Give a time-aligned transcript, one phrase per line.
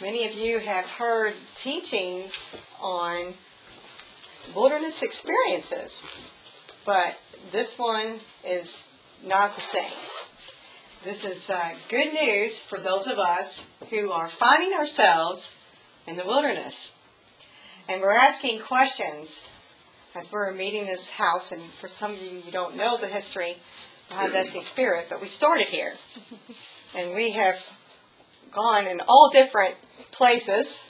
[0.00, 3.32] Many of you have heard teachings on
[4.52, 6.04] wilderness experiences,
[6.84, 7.16] but
[7.52, 8.90] this one is
[9.24, 9.92] not the same.
[11.04, 15.54] This is uh, good news for those of us who are finding ourselves
[16.08, 16.90] in the wilderness.
[17.88, 19.48] And we're asking questions
[20.16, 21.52] as we're meeting this house.
[21.52, 23.58] And for some of you, you don't know the history
[24.08, 25.92] behind Destiny Spirit, but we started here.
[26.96, 27.64] And we have
[28.50, 29.74] gone in all different
[30.14, 30.82] places,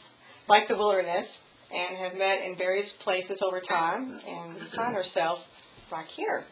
[0.49, 5.44] like the wilderness, and have met in various places over time, and find ourselves
[5.90, 6.44] right here.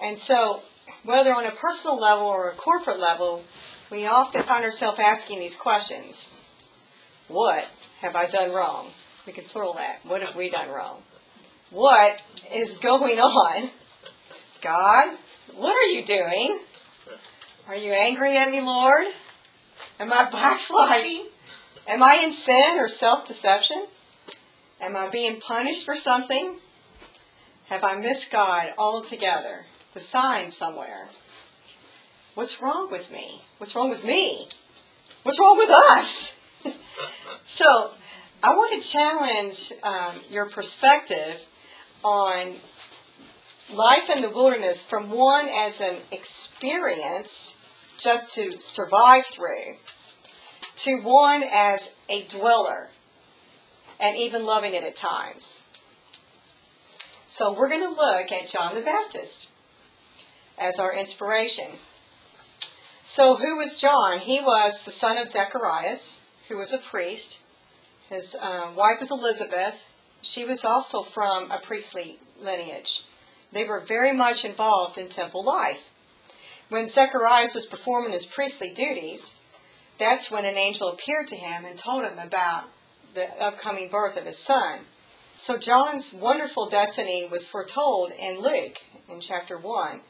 [0.00, 0.60] And so,
[1.04, 3.42] whether on a personal level or a corporate level,
[3.90, 6.30] we often find ourselves asking these questions.
[7.28, 7.66] What
[8.00, 8.90] have I done wrong?
[9.26, 10.04] We can plural that.
[10.04, 11.02] What have we done wrong?
[11.70, 12.22] What
[12.52, 13.70] is going on?
[14.60, 15.16] God,
[15.56, 16.58] what are you doing?
[17.68, 19.06] Are you angry at me, Lord?
[19.98, 21.26] Am I backsliding?
[21.88, 23.86] Am I in sin or self deception?
[24.80, 26.56] Am I being punished for something?
[27.66, 29.66] Have I missed God altogether?
[29.94, 31.08] The sign somewhere.
[32.34, 33.42] What's wrong with me?
[33.58, 34.48] What's wrong with me?
[35.22, 36.34] What's wrong with us?
[37.44, 37.92] so,
[38.42, 41.46] I want to challenge um, your perspective
[42.04, 42.54] on
[43.72, 47.58] life in the wilderness from one as an experience
[47.96, 49.76] just to survive through
[50.76, 52.88] to one as a dweller
[53.98, 55.60] and even loving it at times.
[57.26, 59.50] So we're going to look at John the Baptist
[60.58, 61.72] as our inspiration.
[63.02, 64.20] So who was John?
[64.20, 67.40] He was the son of Zacharias, who was a priest.
[68.08, 69.86] His um, wife was Elizabeth.
[70.22, 73.04] She was also from a priestly lineage.
[73.52, 75.90] They were very much involved in temple life.
[76.68, 79.38] When Zacharias was performing his priestly duties,
[79.98, 82.64] that's when an angel appeared to him and told him about
[83.14, 84.80] the upcoming birth of his son.
[85.36, 88.78] So John's wonderful destiny was foretold in Luke
[89.08, 90.00] in chapter 1.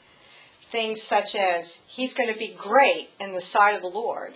[0.71, 4.35] Things such as he's going to be great in the sight of the Lord.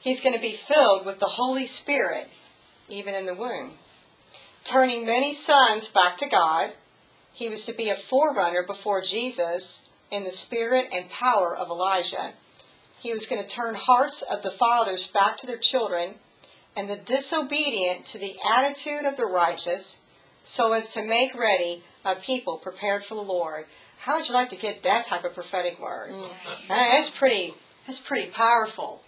[0.00, 2.28] He's going to be filled with the Holy Spirit,
[2.88, 3.72] even in the womb.
[4.62, 6.72] Turning many sons back to God,
[7.32, 12.32] he was to be a forerunner before Jesus in the spirit and power of Elijah.
[12.98, 16.14] He was going to turn hearts of the fathers back to their children
[16.74, 20.00] and the disobedient to the attitude of the righteous
[20.42, 23.66] so as to make ready a people prepared for the Lord.
[23.98, 26.10] How would you like to get that type of prophetic word?
[26.10, 26.30] Mm.
[26.68, 27.54] That's pretty
[27.86, 29.02] that's pretty powerful.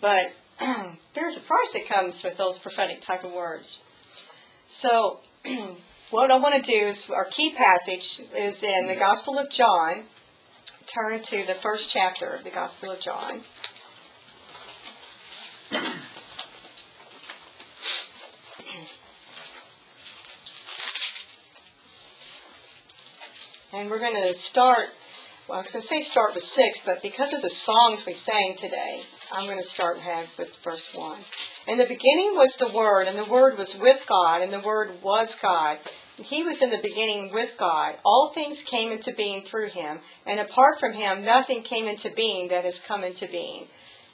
[0.00, 0.32] But
[1.14, 3.82] there's a price that comes with those prophetic type of words.
[4.66, 5.20] So
[6.10, 10.04] what I want to do is our key passage is in the Gospel of John.
[10.88, 13.42] Turn to the first chapter of the Gospel of John.
[23.70, 24.88] And we're going to start,
[25.46, 28.14] well, I was going to say start with six, but because of the songs we
[28.14, 29.98] sang today, I'm going to start
[30.38, 31.20] with verse one.
[31.66, 35.02] In the beginning was the Word, and the Word was with God, and the Word
[35.02, 35.80] was God.
[36.20, 37.96] He was in the beginning with God.
[38.04, 42.48] All things came into being through him, and apart from him, nothing came into being
[42.48, 43.68] that has come into being.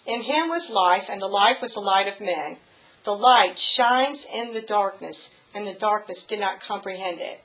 [0.04, 2.58] In him was life, and the life was the light of men.
[3.04, 7.42] The light shines in the darkness, and the darkness did not comprehend it.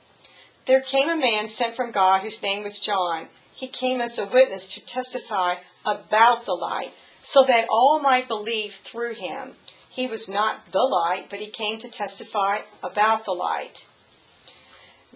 [0.66, 3.30] There came a man sent from God whose name was John.
[3.54, 5.56] He came as a witness to testify
[5.86, 9.56] about the light, so that all might believe through him.
[9.88, 13.86] He was not the light, but he came to testify about the light.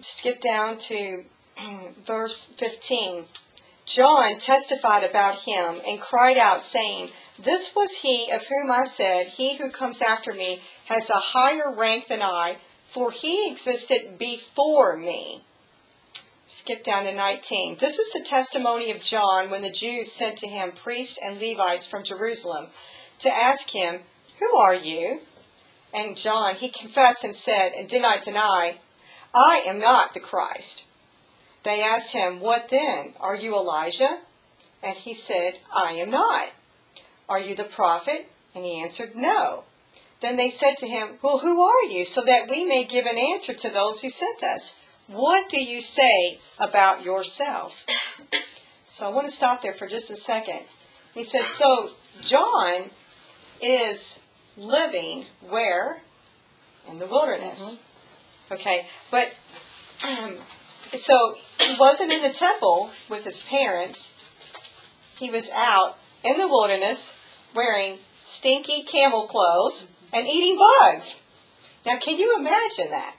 [0.04, 1.24] Skip down to
[2.04, 3.24] verse 15.
[3.86, 9.28] John testified about him and cried out, saying, This was he of whom I said,
[9.28, 12.58] He who comes after me has a higher rank than I
[12.94, 15.42] for he existed before me.
[16.46, 17.78] Skip down to 19.
[17.78, 21.88] This is the testimony of John when the Jews sent to him priests and Levites
[21.88, 22.68] from Jerusalem
[23.18, 24.02] to ask him,
[24.38, 25.22] Who are you?
[25.92, 28.78] And John, he confessed and said, and did not deny,
[29.34, 30.84] I am not the Christ.
[31.64, 33.14] They asked him, What then?
[33.20, 34.20] Are you Elijah?
[34.82, 36.50] And he said, I am not.
[37.28, 38.30] Are you the prophet?
[38.54, 39.64] And he answered, No.
[40.20, 43.18] Then they said to him, Well, who are you, so that we may give an
[43.18, 44.78] answer to those who sent us?
[45.06, 47.84] What do you say about yourself?
[48.86, 50.60] So I want to stop there for just a second.
[51.14, 51.90] He says, So
[52.20, 52.90] John
[53.60, 54.24] is
[54.56, 56.02] living where?
[56.88, 57.74] In the wilderness.
[57.74, 57.93] Mm-hmm.
[58.50, 59.32] Okay, but
[60.06, 60.36] um,
[60.96, 64.18] so he wasn't in the temple with his parents.
[65.16, 67.18] He was out in the wilderness
[67.54, 71.20] wearing stinky camel clothes and eating bugs.
[71.86, 73.14] Now, can you imagine that?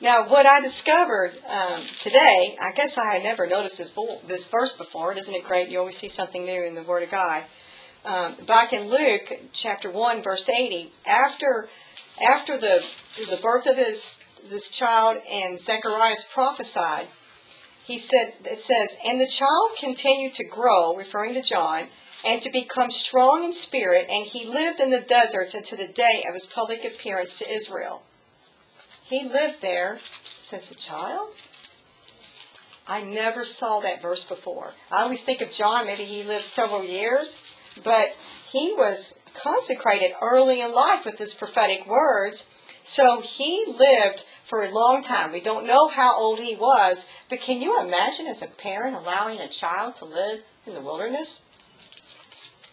[0.00, 3.96] Now, what I discovered um, today, I guess I had never noticed this,
[4.26, 5.14] this verse before.
[5.14, 5.68] Isn't it great?
[5.68, 7.44] You always see something new in the Word of God.
[8.04, 11.68] Um, back in Luke chapter 1, verse 80, after,
[12.22, 12.84] after the,
[13.16, 17.08] the birth of his, this child and Zechariah prophesied,
[17.82, 21.86] he said, it says, and the child continued to grow, referring to John,
[22.24, 26.24] and to become strong in spirit, and he lived in the deserts until the day
[26.26, 28.02] of his public appearance to Israel.
[29.04, 31.30] He lived there since a child?
[32.88, 34.72] I never saw that verse before.
[34.90, 37.42] I always think of John, maybe he lived several years,
[37.82, 42.50] but he was consecrated early in life with his prophetic words.
[42.86, 45.32] So he lived for a long time.
[45.32, 49.40] We don't know how old he was, but can you imagine as a parent allowing
[49.40, 51.46] a child to live in the wilderness?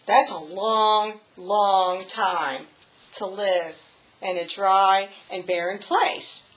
[0.06, 2.68] That's a long, long time
[3.14, 3.82] to live
[4.22, 6.48] in a dry and barren place.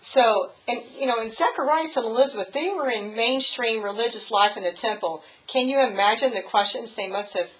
[0.00, 4.64] So, and you know, in Zacharias and Elizabeth, they were in mainstream religious life in
[4.64, 5.22] the temple.
[5.46, 7.50] Can you imagine the questions they must have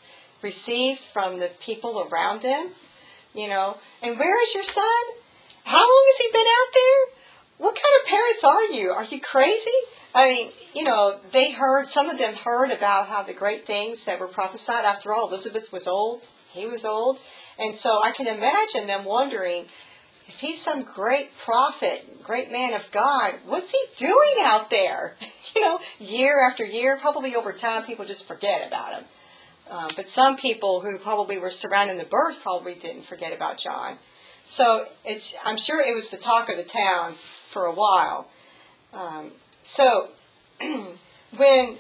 [0.43, 2.73] received from the people around them?
[3.37, 5.05] You know, and where is your son?
[5.65, 7.15] How long has he been out there?
[7.59, 8.91] What kind of parents are you?
[8.93, 9.71] Are you crazy?
[10.15, 14.07] I mean, you know, they heard, some of them heard about how the great things
[14.07, 14.87] that were prophesied.
[14.87, 17.21] After all, Elizabeth was old, he was old.
[17.59, 19.67] And so I can imagine them wondering,
[20.29, 25.15] if he's some great prophet, great man of God, what's he doing out there?
[25.55, 29.05] you know, year after year, probably over time, people just forget about him.
[29.71, 33.99] Uh, but some people who probably were surrounding the birth probably didn't forget about John.
[34.45, 37.15] So it's, I'm sure it was the talk of the town
[37.49, 38.29] for a while.
[38.93, 39.33] Um,
[39.63, 40.09] so
[41.37, 41.77] when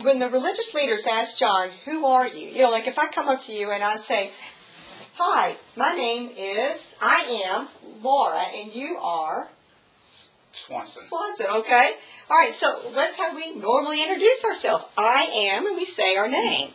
[0.00, 3.28] when the religious leaders asked John, "Who are you?" You know, like if I come
[3.28, 4.32] up to you and I say,
[5.14, 7.68] "Hi, my name is I am
[8.02, 9.48] Laura, and you are
[9.96, 11.92] Swanson." Swanson, okay.
[12.28, 12.52] All right.
[12.52, 14.84] So let's how we normally introduce ourselves.
[14.98, 16.72] I am, and we say our name.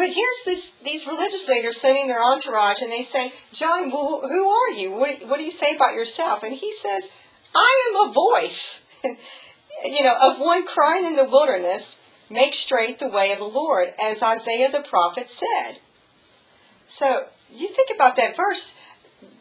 [0.00, 4.48] But here's this, these religious leaders sending their entourage, and they say, John, well, who
[4.48, 4.92] are you?
[4.92, 6.42] What, what do you say about yourself?
[6.42, 7.12] And he says,
[7.54, 8.80] I am a voice.
[9.84, 13.92] you know, of one crying in the wilderness, make straight the way of the Lord,
[14.02, 15.80] as Isaiah the prophet said.
[16.86, 18.80] So you think about that verse,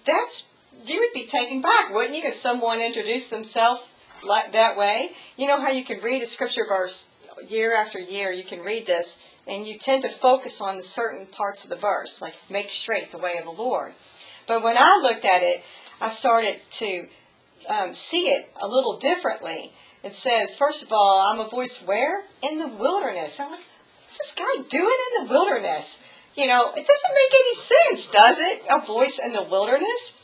[0.04, 0.50] that's
[0.86, 5.12] you would be taken back, wouldn't you, if someone introduced themselves like that way?
[5.38, 7.12] You know how you can read a scripture verse
[7.48, 11.26] year after year, you can read this, and you tend to focus on the certain
[11.26, 13.94] parts of the verse, like make straight the way of the Lord.
[14.48, 15.64] But when I looked at it,
[16.00, 17.08] I started to
[17.68, 19.74] um, see it a little differently.
[20.04, 22.24] It says, first of all, I'm a voice where?
[22.42, 23.40] In the wilderness.
[23.40, 23.60] I'm like,
[24.02, 26.06] what's this guy doing in the wilderness?
[26.36, 28.64] You know, it doesn't make any sense, does it?
[28.70, 30.18] A voice in the wilderness?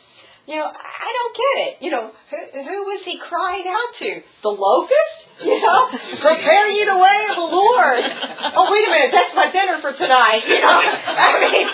[0.47, 1.77] You know, I don't get it.
[1.81, 4.21] You know, who, who was he crying out to?
[4.43, 5.33] The locust?
[5.43, 5.87] You know,
[6.19, 8.03] prepare you the way of the Lord.
[8.55, 10.43] Oh, wait a minute, that's my dinner for tonight.
[10.47, 11.67] You know, I mean,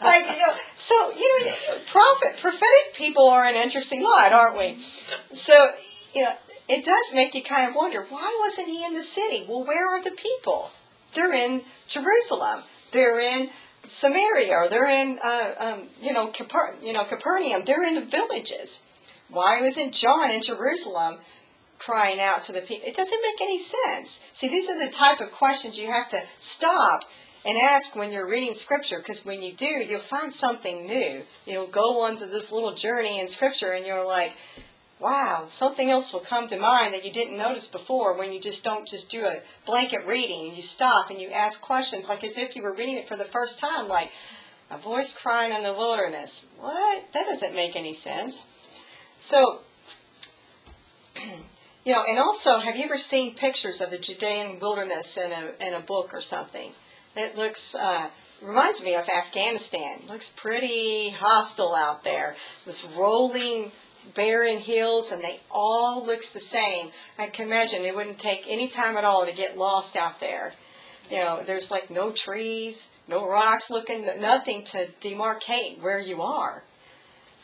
[0.06, 4.78] like, you know, so, you know, prophet, prophetic people are an interesting lot, aren't we?
[5.32, 5.70] So,
[6.14, 6.34] you know,
[6.68, 9.46] it does make you kind of wonder, why wasn't he in the city?
[9.48, 10.72] Well, where are the people?
[11.14, 12.64] They're in Jerusalem.
[12.92, 13.50] They're in
[13.86, 17.64] Samaria, or they're in, uh, um, you know, Caper- you know, Capernaum.
[17.64, 18.84] They're in the villages.
[19.28, 21.18] Why wasn't John in Jerusalem
[21.78, 22.88] crying out to the people?
[22.88, 24.24] It doesn't make any sense.
[24.32, 27.04] See, these are the type of questions you have to stop
[27.44, 31.22] and ask when you're reading Scripture, because when you do, you'll find something new.
[31.44, 34.32] You'll go onto this little journey in Scripture, and you're like,
[34.98, 38.64] wow, something else will come to mind that you didn't notice before when you just
[38.64, 40.54] don't just do a blanket reading.
[40.54, 43.24] You stop and you ask questions like as if you were reading it for the
[43.24, 44.10] first time, like
[44.70, 46.46] a voice crying in the wilderness.
[46.58, 47.04] What?
[47.12, 48.46] That doesn't make any sense.
[49.18, 49.60] So,
[51.84, 55.52] you know, and also, have you ever seen pictures of the Judean wilderness in a,
[55.60, 56.72] in a book or something?
[57.14, 58.10] It looks, uh,
[58.42, 60.02] reminds me of Afghanistan.
[60.08, 62.34] Looks pretty hostile out there.
[62.64, 63.72] This rolling
[64.14, 66.90] barren hills, and they all looks the same.
[67.18, 70.52] I can imagine it wouldn't take any time at all to get lost out there.
[71.10, 76.64] You know, there's like no trees, no rocks looking, nothing to demarcate where you are.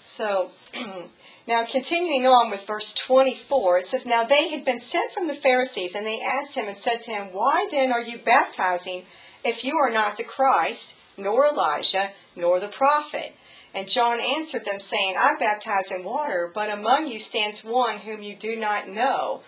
[0.00, 0.50] So,
[1.46, 5.34] now continuing on with verse 24, it says, Now they had been sent from the
[5.34, 9.04] Pharisees, and they asked him and said to him, Why then are you baptizing
[9.44, 13.34] if you are not the Christ, nor Elijah, nor the prophet?
[13.74, 18.22] And John answered them, saying, I baptize in water, but among you stands one whom
[18.22, 19.40] you do not know.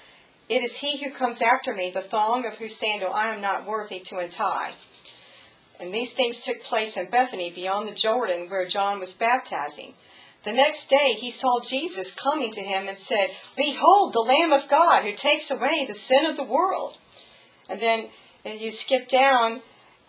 [0.48, 3.66] It is he who comes after me, the thong of whose sandal I am not
[3.66, 4.74] worthy to untie.
[5.78, 9.94] And these things took place in Bethany beyond the Jordan where John was baptizing.
[10.44, 14.68] The next day he saw Jesus coming to him and said, Behold, the Lamb of
[14.68, 16.98] God who takes away the sin of the world.
[17.68, 18.08] And then
[18.44, 19.62] and you skip down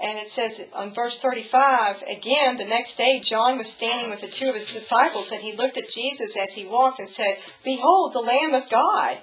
[0.06, 4.28] and it says on verse 35, again, the next day John was standing with the
[4.28, 8.14] two of his disciples and he looked at Jesus as he walked and said, Behold,
[8.14, 9.18] the Lamb of God.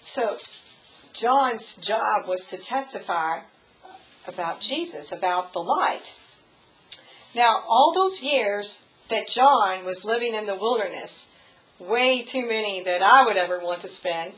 [0.00, 0.38] So
[1.12, 3.40] John's job was to testify
[4.26, 6.14] about Jesus, about the light.
[7.34, 11.36] Now, all those years that John was living in the wilderness,
[11.78, 14.32] way too many that I would ever want to spend,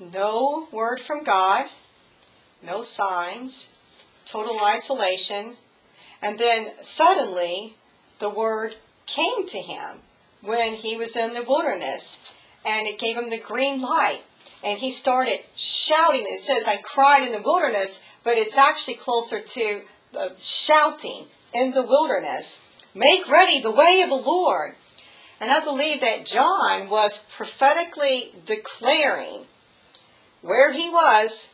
[0.00, 1.66] no word from God,
[2.62, 3.75] no signs,
[4.26, 5.56] total isolation,
[6.20, 7.76] and then suddenly
[8.18, 8.74] the word
[9.06, 10.00] came to him
[10.42, 12.30] when he was in the wilderness,
[12.64, 14.20] and it gave him the green light.
[14.62, 16.26] And he started shouting.
[16.26, 19.82] It says, I cried in the wilderness, but it's actually closer to
[20.18, 22.64] uh, shouting in the wilderness.
[22.94, 24.74] Make ready the way of the Lord.
[25.40, 29.44] And I believe that John was prophetically declaring
[30.40, 31.52] where he was.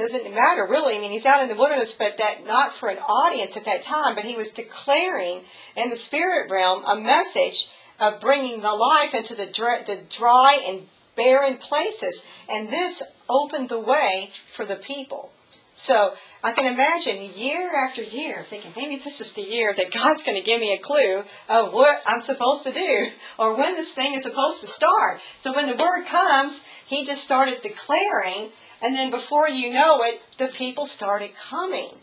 [0.00, 0.96] Doesn't matter really.
[0.96, 3.82] I mean, he's out in the wilderness, but that not for an audience at that
[3.82, 4.14] time.
[4.14, 5.42] But he was declaring
[5.76, 10.58] in the spirit realm a message of bringing the life into the dry, the dry
[10.66, 12.24] and barren places.
[12.48, 15.32] And this opened the way for the people.
[15.74, 20.22] So I can imagine year after year thinking, maybe this is the year that God's
[20.22, 23.92] going to give me a clue of what I'm supposed to do or when this
[23.92, 25.20] thing is supposed to start.
[25.40, 28.50] So when the word comes, he just started declaring,
[28.82, 31.98] and then before you know it, the people started coming.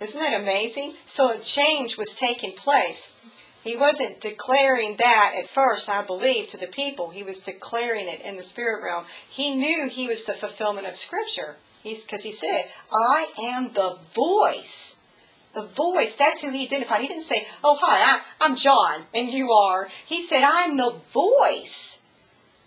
[0.00, 0.94] Isn't that amazing?
[1.06, 3.14] So a change was taking place.
[3.62, 7.10] He wasn't declaring that at first, I believe, to the people.
[7.10, 9.04] He was declaring it in the spirit realm.
[9.28, 11.56] He knew he was the fulfillment of Scripture.
[11.84, 15.04] Because he said, I am the voice.
[15.52, 17.02] The voice, that's who he identified.
[17.02, 19.88] He didn't say, Oh, hi, I, I'm John, and you are.
[20.06, 22.02] He said, I'm the voice.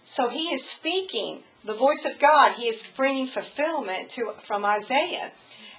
[0.03, 2.53] So he is speaking the voice of God.
[2.53, 5.31] He is bringing fulfillment to from Isaiah.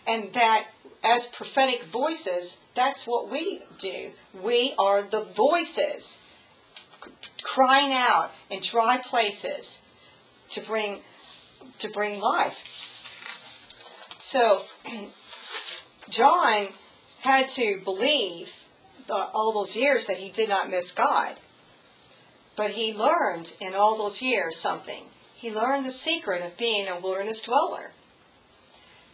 [0.06, 0.66] And that
[1.02, 4.10] as prophetic voices, that's what we do.
[4.42, 6.22] We are the voices
[7.42, 9.86] crying out in dry places
[10.50, 11.00] to bring
[11.78, 12.64] to bring life.
[14.18, 14.62] So
[16.08, 16.68] John
[17.20, 18.64] had to believe
[19.10, 21.36] all those years that he did not miss God.
[22.56, 25.04] But he learned in all those years something.
[25.36, 27.90] He learned the secret of being a wilderness dweller.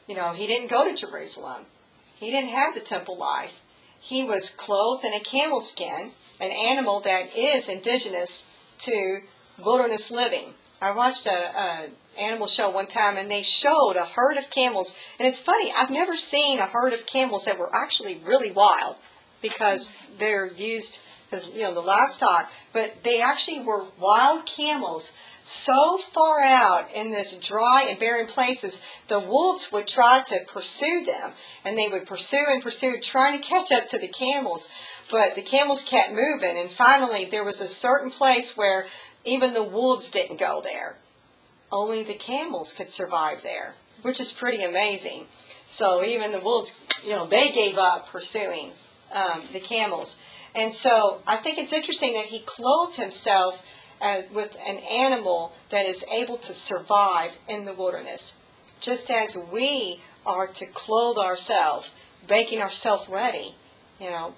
[0.07, 1.67] You know, he didn't go to Jerusalem.
[2.15, 3.61] He didn't have the temple life.
[4.01, 8.47] He was clothed in a camel skin, an animal that is indigenous
[8.79, 9.23] to
[9.59, 10.55] wilderness living.
[10.81, 14.97] I watched a, a animal show one time and they showed a herd of camels.
[15.19, 18.97] And it's funny, I've never seen a herd of camels that were actually really wild
[19.41, 21.03] because they're used
[21.33, 27.11] as, you know, the livestock, but they actually were wild camels so far out in
[27.11, 31.33] this dry and barren places, the wolves would try to pursue them,
[31.65, 34.71] and they would pursue and pursue, trying to catch up to the camels.
[35.11, 38.87] But the camels kept moving, and finally there was a certain place where
[39.25, 40.97] even the wolves didn't go there.
[41.71, 45.27] Only the camels could survive there, which is pretty amazing.
[45.65, 48.73] So even the wolves, you know, they gave up pursuing
[49.13, 50.23] um, the camels.
[50.55, 53.65] And so I think it's interesting that he clothed himself
[54.03, 58.39] as, with an animal that is able to survive in the wilderness,
[58.81, 61.93] just as we are to clothe ourselves,
[62.29, 63.55] making ourselves ready,
[64.01, 64.35] you know.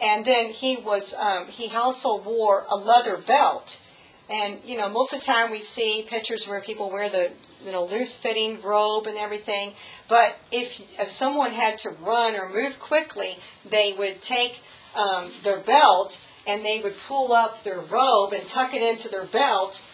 [0.00, 3.80] And then he was, um, he also wore a leather belt.
[4.28, 7.30] And, you know, most of the time we see pictures where people wear the,
[7.64, 9.74] you know, loose fitting robe and everything.
[10.08, 13.36] But if, if someone had to run or move quickly,
[13.68, 14.60] they would take
[14.96, 19.24] um, their belt and they would pull up their robe and tuck it into their
[19.24, 19.86] belt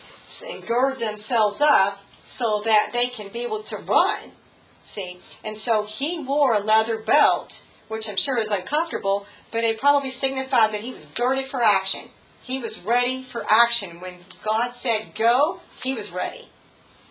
[0.49, 4.33] and gird themselves up so that they can be able to run.
[4.81, 5.21] See?
[5.45, 10.11] And so he wore a leather belt, which I'm sure is uncomfortable, but it probably
[10.11, 12.09] signified that he was girded for action.
[12.43, 14.01] He was ready for action.
[14.01, 16.49] When God said go, he was ready.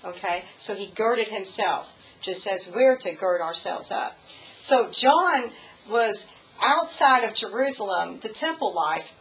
[0.04, 0.44] Okay?
[0.58, 4.18] So he girded himself, just as we're to gird ourselves up.
[4.58, 5.52] So John
[5.90, 9.14] was outside of Jerusalem, the temple life,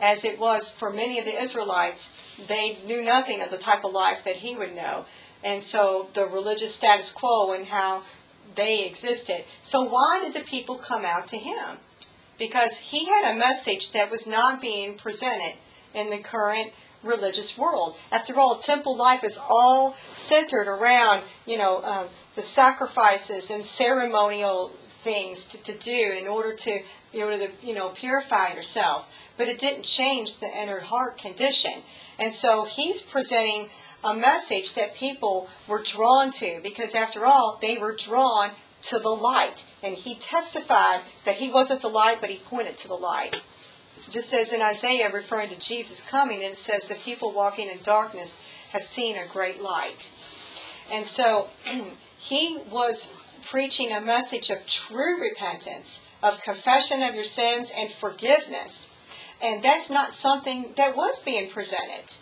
[0.00, 3.92] as it was for many of the Israelites, they knew nothing of the type of
[3.92, 5.04] life that he would know.
[5.42, 8.02] And so the religious status quo and how
[8.54, 9.44] they existed.
[9.60, 11.78] So why did the people come out to him?
[12.38, 15.54] Because he had a message that was not being presented
[15.94, 17.96] in the current religious world.
[18.10, 24.72] After all, temple life is all centered around, you know, um, the sacrifices and ceremonial
[25.08, 29.08] things to, to do in order to be able to, you know, purify yourself.
[29.38, 31.76] But it didn't change the inner heart condition.
[32.18, 33.70] And so he's presenting
[34.04, 38.50] a message that people were drawn to because, after all, they were drawn
[38.82, 39.64] to the light.
[39.82, 43.42] And he testified that he wasn't the light, but he pointed to the light.
[44.10, 48.42] Just as in Isaiah, referring to Jesus coming, it says, The people walking in darkness
[48.72, 50.10] have seen a great light.
[50.92, 51.48] And so
[52.18, 53.16] he was
[53.50, 58.94] preaching a message of true repentance, of confession of your sins and forgiveness.
[59.40, 62.14] And that's not something that was being presented.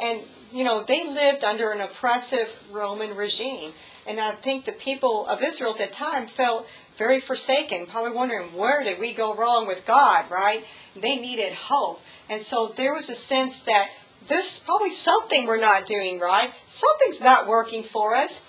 [0.00, 0.20] And,
[0.52, 3.72] you know, they lived under an oppressive Roman regime.
[4.06, 8.48] And I think the people of Israel at that time felt very forsaken, probably wondering,
[8.54, 10.64] where did we go wrong with God, right?
[10.96, 12.00] They needed hope.
[12.28, 13.90] And so there was a sense that
[14.26, 16.52] there's probably something we're not doing right.
[16.64, 18.47] Something's not working for us.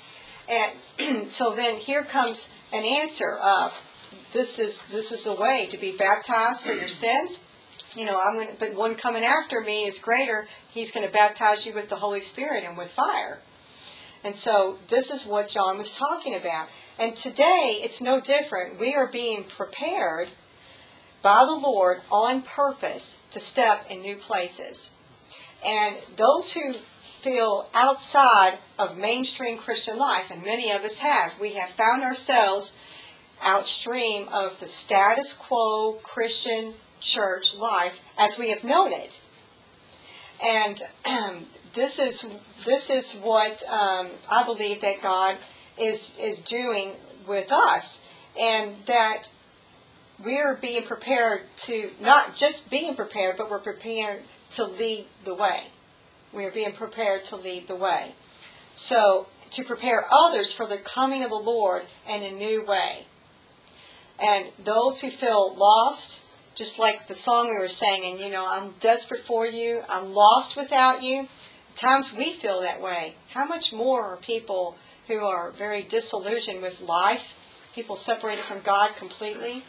[0.49, 3.71] And so then here comes an answer of
[4.33, 7.43] this is this is a way to be baptized for your sins.
[7.95, 10.47] You know, I'm going but one coming after me is greater.
[10.69, 13.39] He's going to baptize you with the Holy Spirit and with fire.
[14.23, 16.67] And so this is what John was talking about.
[16.97, 18.79] And today it's no different.
[18.79, 20.29] We are being prepared
[21.21, 24.91] by the Lord on purpose to step in new places.
[25.65, 26.75] And those who
[27.19, 32.77] feel outside of mainstream Christian life, and many of us have, we have found ourselves
[33.41, 39.21] outstream of the status quo Christian church life as we have known it.
[40.45, 42.25] And um, this is
[42.65, 45.37] this is what um, I believe that God
[45.77, 46.93] is is doing
[47.27, 48.07] with us,
[48.39, 49.31] and that
[50.23, 54.21] we are being prepared to not just being prepared, but we're prepared
[54.51, 55.63] to lead the way.
[56.33, 58.13] We are being prepared to lead the way.
[58.73, 63.05] So to prepare others for the coming of the Lord in a new way.
[64.19, 66.21] And those who feel lost,
[66.53, 70.57] just like the song we were singing, you know, I'm desperate for you, I'm lost
[70.57, 71.27] without you.
[71.69, 73.15] At times we feel that way.
[73.29, 77.33] How much more are people who are very disillusioned with life,
[77.73, 79.63] people separated from God completely,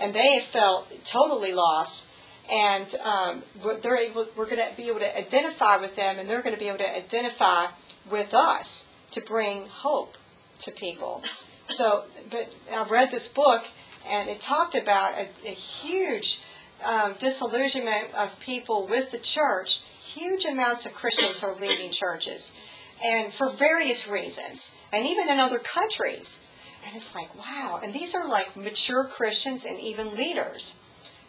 [0.00, 2.08] and they have felt totally lost.
[2.50, 3.42] And um,
[3.80, 6.60] they're able, we're going to be able to identify with them, and they're going to
[6.60, 7.68] be able to identify
[8.10, 10.18] with us to bring hope
[10.58, 11.22] to people.
[11.66, 13.64] So, but I read this book,
[14.06, 16.42] and it talked about a, a huge
[16.84, 19.82] um, disillusionment of people with the church.
[20.00, 22.58] Huge amounts of Christians are leaving churches,
[23.02, 26.46] and for various reasons, and even in other countries.
[26.86, 27.80] And it's like, wow.
[27.82, 30.78] And these are like mature Christians and even leaders.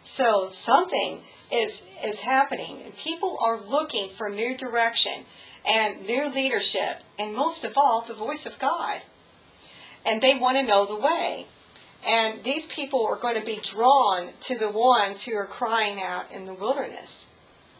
[0.06, 5.24] So something is is happening, and people are looking for new direction
[5.64, 9.02] and new leadership, and most of all, the voice of God.
[10.04, 11.46] And they want to know the way.
[12.06, 16.30] And these people are going to be drawn to the ones who are crying out
[16.30, 17.32] in the wilderness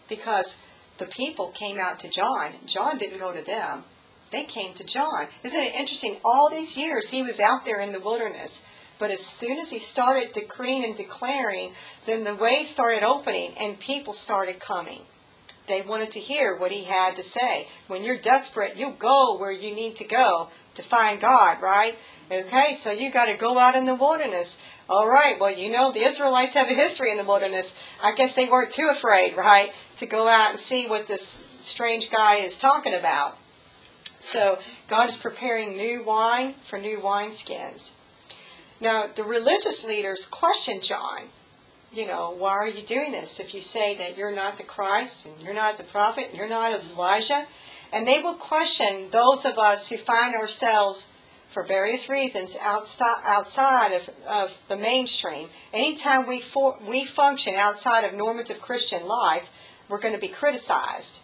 [0.08, 0.62] because
[0.98, 2.54] the people came out to John.
[2.66, 3.84] John didn't go to them.
[4.32, 5.28] They came to John.
[5.44, 6.16] Isn't it interesting?
[6.24, 8.64] All these years he was out there in the wilderness.
[8.98, 11.72] But as soon as he started decreeing and declaring,
[12.06, 15.02] then the way started opening and people started coming.
[15.66, 17.66] They wanted to hear what he had to say.
[17.88, 21.96] When you're desperate, you go where you need to go to find God, right?
[22.30, 24.60] Okay, so you got to go out in the wilderness.
[24.88, 27.78] All right, well, you know, the Israelites have a history in the wilderness.
[28.02, 32.10] I guess they weren't too afraid, right, to go out and see what this strange
[32.10, 33.36] guy is talking about.
[34.18, 37.92] So God is preparing new wine for new wineskins.
[38.80, 41.28] Now, the religious leaders questioned John.
[41.92, 45.26] You know, why are you doing this if you say that you're not the Christ
[45.26, 47.46] and you're not the prophet and you're not Elijah?
[47.92, 51.10] And they will question those of us who find ourselves,
[51.48, 55.48] for various reasons, outside of, of the mainstream.
[55.72, 59.48] Anytime we, for, we function outside of normative Christian life,
[59.88, 61.20] we're going to be criticized.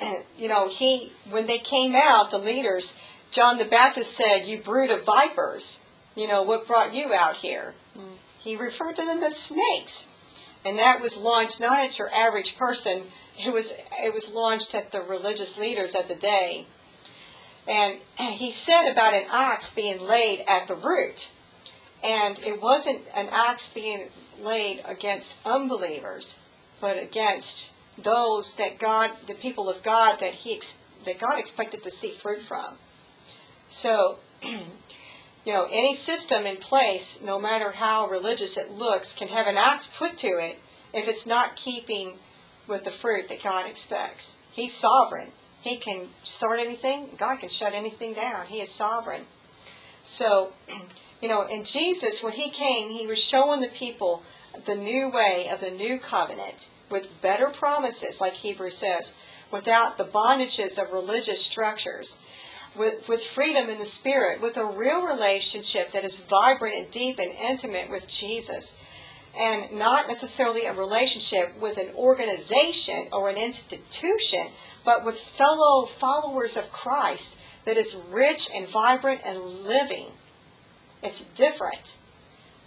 [0.00, 2.98] And, you know, he, when they came out, the leaders,
[3.30, 5.84] John the Baptist said, You brood of vipers
[6.18, 7.74] you know, what brought you out here?
[7.96, 8.16] Mm.
[8.38, 10.08] He referred to them as snakes.
[10.64, 13.04] And that was launched not at your average person,
[13.38, 16.66] it was, it was launched at the religious leaders of the day.
[17.68, 21.30] And he said about an ox being laid at the root.
[22.02, 24.08] And it wasn't an ox being
[24.40, 26.40] laid against unbelievers,
[26.80, 30.60] but against those that God, the people of God, that he
[31.04, 32.76] that God expected to see fruit from.
[33.66, 34.18] So
[35.44, 39.56] you know, any system in place, no matter how religious it looks, can have an
[39.56, 40.58] axe put to it
[40.92, 42.18] if it's not keeping
[42.66, 44.38] with the fruit that God expects.
[44.52, 45.32] He's sovereign.
[45.60, 48.46] He can start anything, God can shut anything down.
[48.46, 49.26] He is sovereign.
[50.02, 50.52] So,
[51.20, 54.22] You know, and Jesus, when he came, he was showing the people
[54.66, 59.16] the new way of the new covenant with better promises, like Hebrews says,
[59.50, 62.20] without the bondages of religious structures,
[62.78, 67.18] with, with freedom in the spirit, with a real relationship that is vibrant and deep
[67.18, 68.80] and intimate with Jesus.
[69.38, 74.48] And not necessarily a relationship with an organization or an institution,
[74.84, 80.06] but with fellow followers of Christ that is rich and vibrant and living.
[81.02, 81.98] It's different.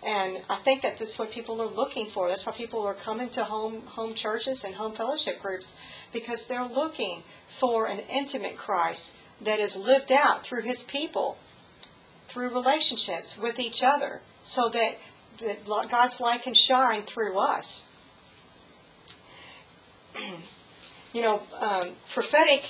[0.04, 2.28] And I think that that's what people are looking for.
[2.28, 5.76] That's why people are coming to home home churches and home fellowship groups
[6.12, 11.38] because they're looking for an intimate Christ that is lived out through his people,
[12.27, 14.97] through relationships with each other, so that,
[15.89, 17.88] God's light can shine through us.
[21.13, 22.69] you know, um, prophetic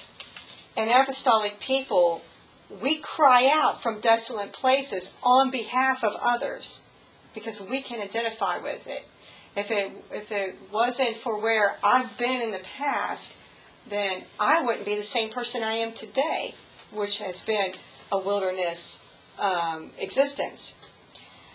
[0.78, 2.22] and apostolic people,
[2.82, 6.86] we cry out from desolate places on behalf of others
[7.34, 9.06] because we can identify with it.
[9.56, 13.36] If it if it wasn't for where I've been in the past,
[13.88, 16.56] then I wouldn't be the same person I am today,
[16.92, 17.74] which has been
[18.12, 19.06] a wilderness
[19.40, 20.78] um, existence.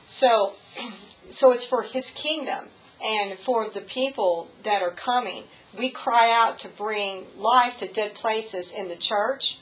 [0.06, 0.54] So,
[1.30, 2.66] so it's for His kingdom
[3.02, 5.44] and for the people that are coming.
[5.76, 9.58] We cry out to bring life to dead places in the church,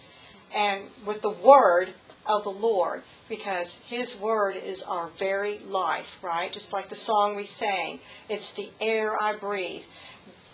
[0.54, 1.94] and with the word
[2.26, 6.52] of the Lord because His Word is our very life, right?
[6.52, 9.84] Just like the song we sang, it's the air I breathe.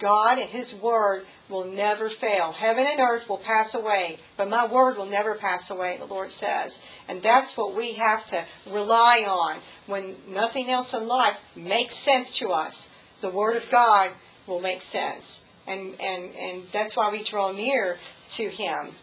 [0.01, 2.53] God and His Word will never fail.
[2.53, 6.31] Heaven and earth will pass away, but my Word will never pass away, the Lord
[6.31, 6.83] says.
[7.07, 12.37] And that's what we have to rely on when nothing else in life makes sense
[12.39, 12.93] to us.
[13.21, 14.11] The Word of God
[14.47, 15.45] will make sense.
[15.67, 17.99] And, and, and that's why we draw near
[18.31, 18.95] to Him.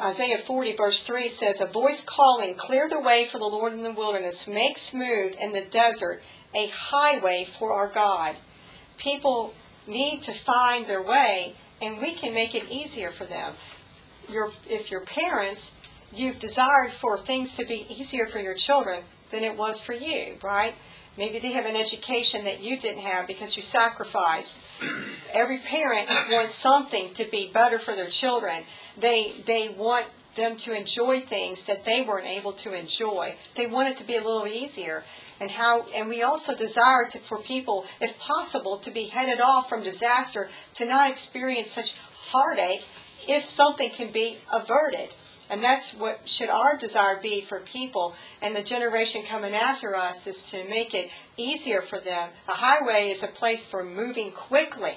[0.00, 3.82] Isaiah 40, verse 3 says, A voice calling, Clear the way for the Lord in
[3.82, 6.22] the wilderness, make smooth in the desert
[6.56, 8.36] a highway for our God.
[8.96, 9.54] People
[9.86, 13.54] need to find their way, and we can make it easier for them.
[14.28, 15.78] Your, if your parents,
[16.12, 20.36] you've desired for things to be easier for your children than it was for you,
[20.42, 20.74] right?
[21.18, 24.60] Maybe they have an education that you didn't have because you sacrificed.
[25.32, 28.64] Every parent wants something to be better for their children.
[28.98, 33.34] They they want them to enjoy things that they weren't able to enjoy.
[33.54, 35.04] They want it to be a little easier.
[35.40, 39.68] And how and we also desire to, for people, if possible, to be headed off
[39.68, 42.84] from disaster, to not experience such heartache
[43.28, 45.14] if something can be averted.
[45.48, 50.26] And that's what should our desire be for people and the generation coming after us
[50.26, 52.30] is to make it easier for them.
[52.48, 54.94] A highway is a place for moving quickly.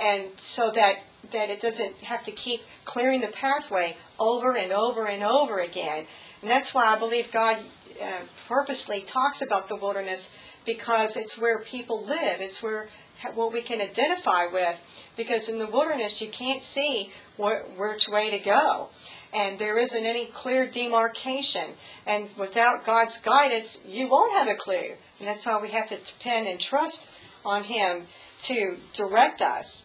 [0.00, 1.00] And so that
[1.32, 6.06] that it doesn't have to keep clearing the pathway over and over and over again.
[6.40, 7.58] And that's why I believe God
[8.02, 12.40] uh, purposely talks about the wilderness because it's where people live.
[12.40, 12.88] It's where
[13.34, 14.80] what we can identify with
[15.16, 18.90] because in the wilderness you can't see wh- which way to go
[19.32, 21.72] and there isn't any clear demarcation.
[22.06, 24.94] And without God's guidance, you won't have a clue.
[25.18, 27.10] And that's why we have to depend and trust
[27.44, 28.06] on Him
[28.42, 29.84] to direct us.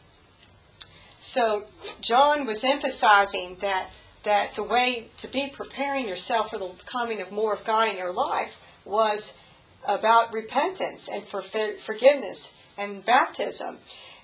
[1.19, 1.65] So
[1.99, 3.89] John was emphasizing that
[4.23, 7.97] that the way to be preparing yourself for the coming of more of God in
[7.97, 9.39] your life was
[9.85, 13.79] about repentance and for forgiveness and baptism.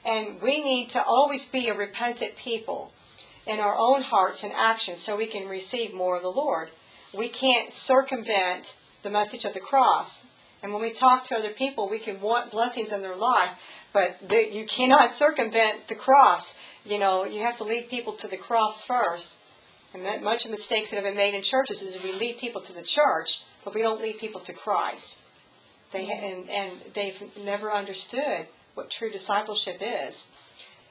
[0.05, 2.91] And we need to always be a repentant people
[3.45, 6.69] in our own hearts and actions so we can receive more of the Lord.
[7.13, 10.27] We can't circumvent the message of the cross.
[10.61, 13.51] And when we talk to other people, we can want blessings in their life,
[13.93, 14.17] but
[14.51, 16.59] you cannot circumvent the cross.
[16.85, 19.39] You know, you have to lead people to the cross first.
[20.05, 22.61] And much of the mistakes that have been made in churches is we lead people
[22.61, 25.21] to the church, but we don't lead people to Christ.
[25.91, 30.27] They and, and they've never understood what true discipleship is.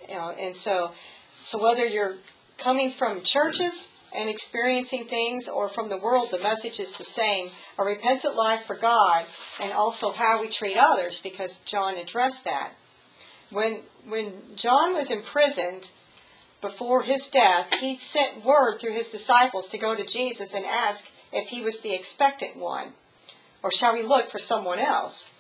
[0.09, 0.93] You know, and so
[1.39, 2.17] so whether you're
[2.59, 7.49] coming from churches and experiencing things or from the world, the message is the same.
[7.79, 9.27] A repentant life for God
[9.61, 12.73] and also how we treat others because John addressed that.
[13.51, 15.91] When, when John was imprisoned
[16.61, 21.11] before his death, he sent word through his disciples to go to Jesus and ask
[21.33, 22.93] if he was the expectant one
[23.67, 25.33] or shall we look for someone else?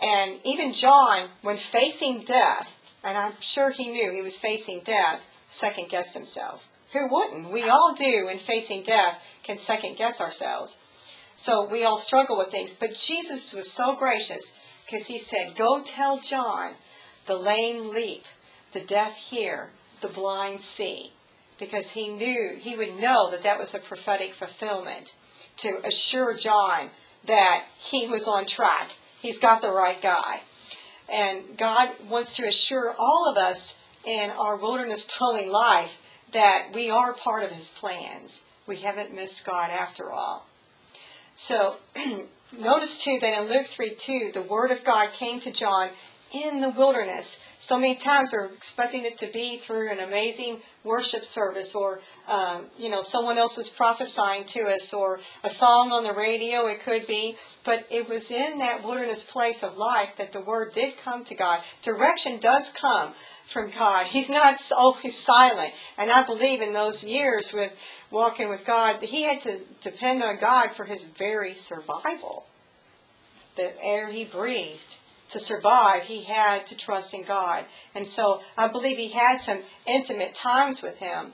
[0.00, 5.22] And even John, when facing death, and I'm sure he knew he was facing death,
[5.46, 6.68] second guessed himself.
[6.92, 7.50] Who wouldn't?
[7.50, 10.80] We all do in facing death can second guess ourselves.
[11.34, 12.74] So we all struggle with things.
[12.74, 16.74] But Jesus was so gracious because he said, Go tell John,
[17.26, 18.24] the lame leap,
[18.72, 19.70] the deaf hear,
[20.04, 21.12] the blind see.
[21.56, 25.14] because he knew, he would know that that was a prophetic fulfillment
[25.56, 26.90] to assure John
[27.26, 28.90] that he was on track.
[29.20, 30.40] He's got the right guy.
[31.08, 36.90] And God wants to assure all of us in our wilderness towing life that we
[36.90, 38.44] are part of his plans.
[38.66, 40.48] We haven't missed God after all.
[41.34, 41.76] So
[42.52, 45.90] notice too that in Luke 3 2, the word of God came to John
[46.34, 47.44] in the wilderness.
[47.58, 52.66] So many times we're expecting it to be through an amazing worship service or, um,
[52.76, 56.80] you know, someone else is prophesying to us or a song on the radio, it
[56.80, 57.36] could be.
[57.62, 61.36] But it was in that wilderness place of life that the word did come to
[61.36, 61.60] God.
[61.82, 63.14] Direction does come
[63.46, 64.06] from God.
[64.06, 65.72] He's not always silent.
[65.96, 67.76] And I believe in those years with
[68.10, 72.46] walking with God, he had to depend on God for his very survival.
[73.54, 74.96] The air he breathed
[75.34, 77.64] to survive, he had to trust in God.
[77.94, 81.32] And so I believe he had some intimate times with him.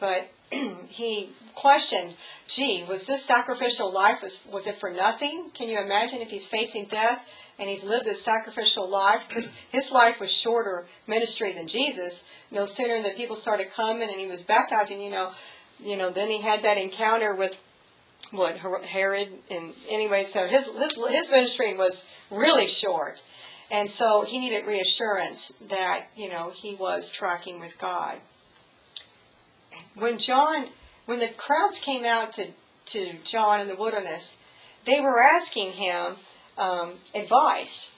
[0.00, 0.28] But
[0.88, 2.14] he questioned,
[2.48, 5.50] gee, was this sacrificial life, was, was it for nothing?
[5.50, 9.28] Can you imagine if he's facing death and he's lived this sacrificial life?
[9.28, 12.26] Because his life was shorter ministry than Jesus.
[12.50, 15.32] No sooner than people started coming and he was baptizing, you know,
[15.78, 17.60] you know, then he had that encounter with
[18.30, 23.22] what Herod and anyway, so his his his ministry was really short.
[23.70, 28.18] And so he needed reassurance that, you know, he was tracking with God.
[29.94, 30.68] When John,
[31.06, 32.48] when the crowds came out to,
[32.86, 34.42] to John in the wilderness,
[34.84, 36.16] they were asking him
[36.58, 37.94] um, advice.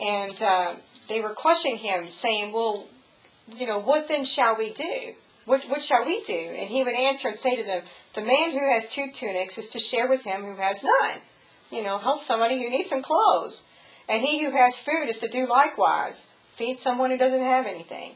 [0.00, 0.74] And uh,
[1.08, 2.88] they were questioning him, saying, well,
[3.54, 5.14] you know, what then shall we do?
[5.44, 6.34] What, what shall we do?
[6.34, 7.82] And he would answer and say to them,
[8.14, 11.18] the man who has two tunics is to share with him who has none.
[11.70, 13.66] You know, help somebody who needs some clothes.
[14.08, 18.14] And he who has food is to do likewise, feed someone who doesn't have anything.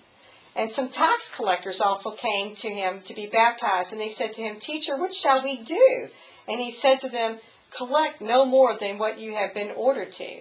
[0.54, 4.42] And some tax collectors also came to him to be baptized, and they said to
[4.42, 6.08] him, Teacher, what shall we do?
[6.48, 10.40] And he said to them, Collect no more than what you have been ordered to.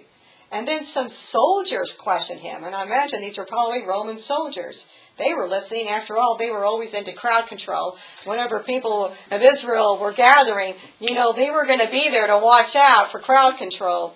[0.50, 4.90] And then some soldiers questioned him, and I imagine these were probably Roman soldiers.
[5.16, 5.88] They were listening.
[5.88, 7.96] After all, they were always into crowd control.
[8.24, 12.38] Whenever people of Israel were gathering, you know, they were going to be there to
[12.38, 14.14] watch out for crowd control.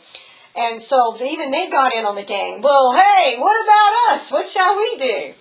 [0.57, 2.61] And so even they got in on the game.
[2.61, 4.31] Well, hey, what about us?
[4.31, 5.35] What shall we do?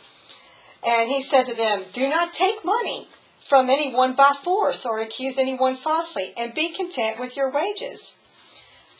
[0.88, 3.08] And he said to them, Do not take money
[3.40, 8.18] from anyone by force or accuse anyone falsely, and be content with your wages.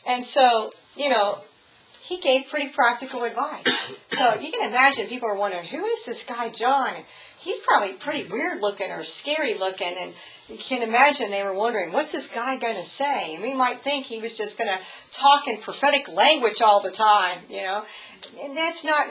[0.06, 1.38] And so, you know,
[2.10, 3.94] he gave pretty practical advice.
[4.08, 6.92] So you can imagine people are wondering, who is this guy John?
[7.38, 10.12] He's probably pretty weird looking or scary looking, and
[10.48, 13.34] you can imagine they were wondering, what's this guy going to say?
[13.34, 14.80] And we might think he was just going to
[15.12, 17.84] talk in prophetic language all the time, you know.
[18.42, 19.06] And that's not,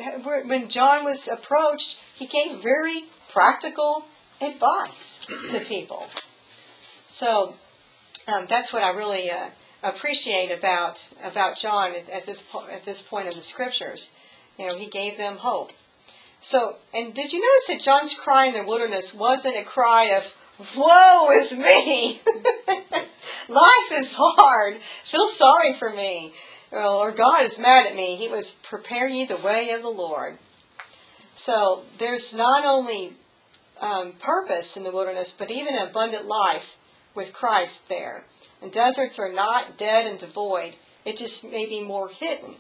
[0.46, 4.04] when John was approached, he gave very practical
[4.42, 6.06] advice to people.
[7.06, 7.56] So
[8.28, 9.48] um, that's what I really uh,
[9.84, 14.12] appreciate about about John at, at this po- at this point of the scriptures.
[14.58, 15.72] You know, he gave them hope.
[16.42, 20.36] So, and did you notice that John's cry in the wilderness wasn't a cry of
[20.76, 22.20] Woe is me!
[23.48, 24.80] Life is hard.
[25.04, 26.34] Feel sorry for me.
[26.72, 28.16] Or God is mad at me.
[28.16, 30.38] He was prepare ye the way of the Lord.
[31.34, 33.14] So there's not only
[33.80, 36.76] um, purpose in the wilderness, but even an abundant life
[37.16, 38.26] with Christ there.
[38.62, 40.76] And deserts are not dead and devoid.
[41.06, 42.56] It just may be more hidden.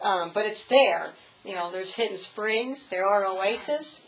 [0.00, 1.10] Um, but it's there.
[1.44, 2.88] You know, there's hidden springs.
[2.88, 4.06] There are oases.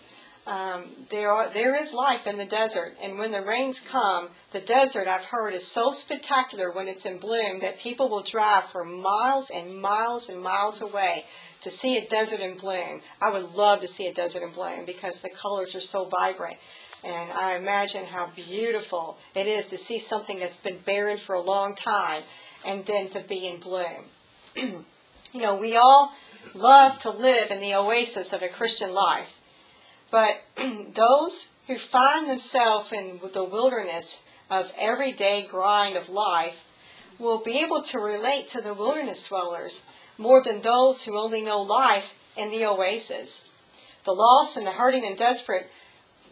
[0.49, 4.63] Um, there are there is life in the desert, and when the rains come, the
[4.63, 8.83] desert I've heard is so spectacular when it's in bloom that people will drive for
[8.83, 11.27] miles and miles and miles away
[11.61, 13.03] to see a desert in bloom.
[13.21, 16.57] I would love to see a desert in bloom because the colors are so vibrant.
[17.05, 21.41] And I imagine how beautiful it is to see something that's been barren for a
[21.41, 22.23] long time
[22.65, 24.05] and then to be in bloom.
[24.57, 24.85] you
[25.41, 26.13] know, we all
[26.55, 29.41] love to live in the oasis of a Christian life.
[30.11, 30.43] But
[30.95, 36.65] those who find themselves in the wilderness of everyday grind of life
[37.19, 41.61] will be able to relate to the wilderness dwellers more than those who only know
[41.61, 43.49] life in the oasis.
[44.05, 45.69] The lost and the hurting and desperate,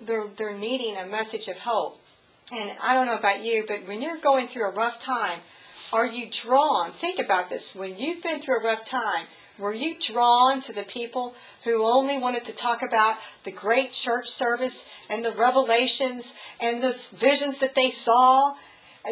[0.02, 2.00] they're, they're needing a message of hope.
[2.52, 5.40] And I don't know about you, but when you're going through a rough time,
[5.92, 6.92] are you drawn?
[6.92, 7.74] Think about this.
[7.74, 9.26] When you've been through a rough time,
[9.58, 14.28] were you drawn to the people who only wanted to talk about the great church
[14.28, 18.56] service and the revelations and the visions that they saw?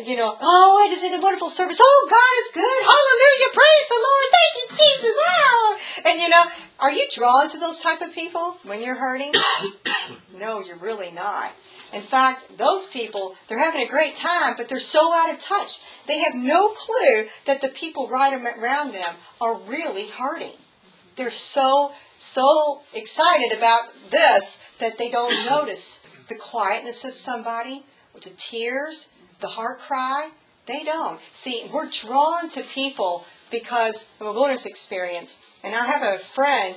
[0.03, 1.79] You know, oh, it is a wonderful service.
[1.81, 2.83] Oh, God is good.
[2.83, 3.53] Hallelujah.
[3.53, 4.27] Praise the Lord.
[4.33, 5.17] Thank you, Jesus.
[5.21, 5.79] Oh.
[6.07, 6.45] And you know,
[6.81, 9.33] are you drawn to those type of people when you're hurting?
[10.37, 11.53] No, you're really not.
[11.93, 15.81] In fact, those people, they're having a great time, but they're so out of touch.
[16.07, 20.57] They have no clue that the people right around them are really hurting.
[21.15, 28.25] They're so, so excited about this that they don't notice the quietness of somebody, with
[28.25, 30.31] the tears, the heart cry.
[30.67, 31.21] They don't.
[31.31, 35.39] See, we're drawn to people because of a wilderness experience.
[35.63, 36.75] And I have a friend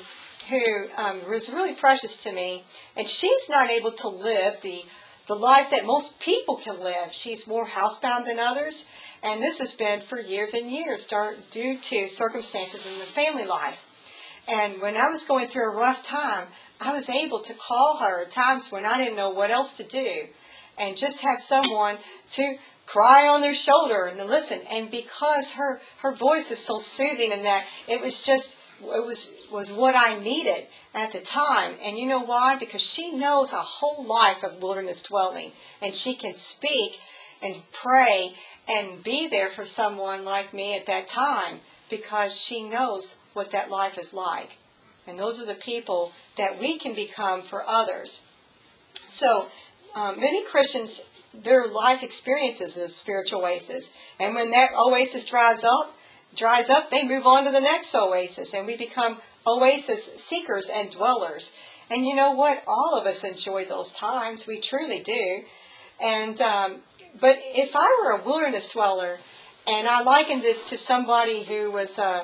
[0.49, 2.63] who um, was really precious to me,
[2.95, 4.83] and she's not able to live the
[5.27, 7.11] the life that most people can live.
[7.11, 8.89] She's more housebound than others,
[9.21, 11.05] and this has been for years and years
[11.51, 13.85] due to circumstances in the family life.
[14.47, 16.47] And when I was going through a rough time,
[16.79, 19.83] I was able to call her at times when I didn't know what else to
[19.83, 20.27] do,
[20.77, 21.97] and just have someone
[22.31, 24.59] to cry on their shoulder and to listen.
[24.71, 29.47] And because her her voice is so soothing, and that it was just it was
[29.51, 31.75] was what I needed at the time.
[31.81, 32.55] And you know why?
[32.57, 36.99] Because she knows a whole life of wilderness dwelling, and she can speak
[37.41, 38.33] and pray
[38.67, 41.59] and be there for someone like me at that time
[41.89, 44.57] because she knows what that life is like.
[45.05, 48.25] And those are the people that we can become for others.
[49.05, 49.47] So,
[49.97, 53.95] um, many Christians, their life experiences is spiritual oasis.
[54.19, 55.97] And when that oasis dries up,
[56.35, 60.91] dries up, they move on to the next oasis, and we become oasis seekers and
[60.91, 61.57] dwellers.
[61.89, 62.61] And you know what?
[62.67, 64.45] All of us enjoy those times.
[64.45, 65.41] We truly do.
[65.99, 66.81] And um,
[67.19, 69.17] but if I were a wilderness dweller,
[69.65, 72.23] and I liken this to somebody who was uh,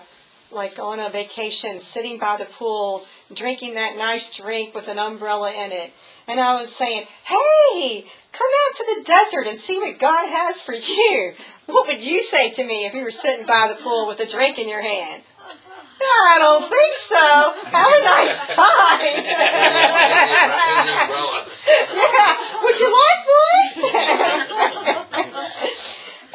[0.52, 5.52] like on a vacation, sitting by the pool, drinking that nice drink with an umbrella
[5.52, 5.92] in it,
[6.28, 10.62] and I was saying, "Hey, come out to the desert and see what God has
[10.62, 11.34] for you."
[11.66, 14.26] What would you say to me if you were sitting by the pool with a
[14.26, 15.24] drink in your hand?
[16.04, 17.54] I don't think so.
[17.72, 19.16] Have a nice time.
[21.94, 22.36] yeah.
[22.64, 23.94] Would you like one?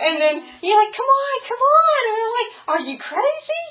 [0.01, 2.01] and then you're like, come on, come on.
[2.07, 3.65] And they're like, are you crazy?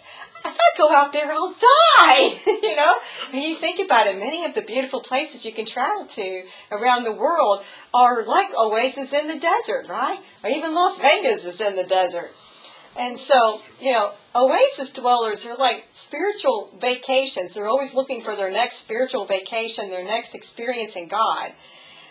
[0.60, 2.30] I go out there, I'll die.
[2.46, 2.96] you know?
[3.34, 7.04] And you think about it, many of the beautiful places you can travel to around
[7.04, 10.20] the world are like oases in the desert, right?
[10.44, 12.32] Or even Las Vegas is in the desert.
[12.98, 17.54] And so, you know, oasis dwellers are like spiritual vacations.
[17.54, 21.54] They're always looking for their next spiritual vacation, their next experience in God.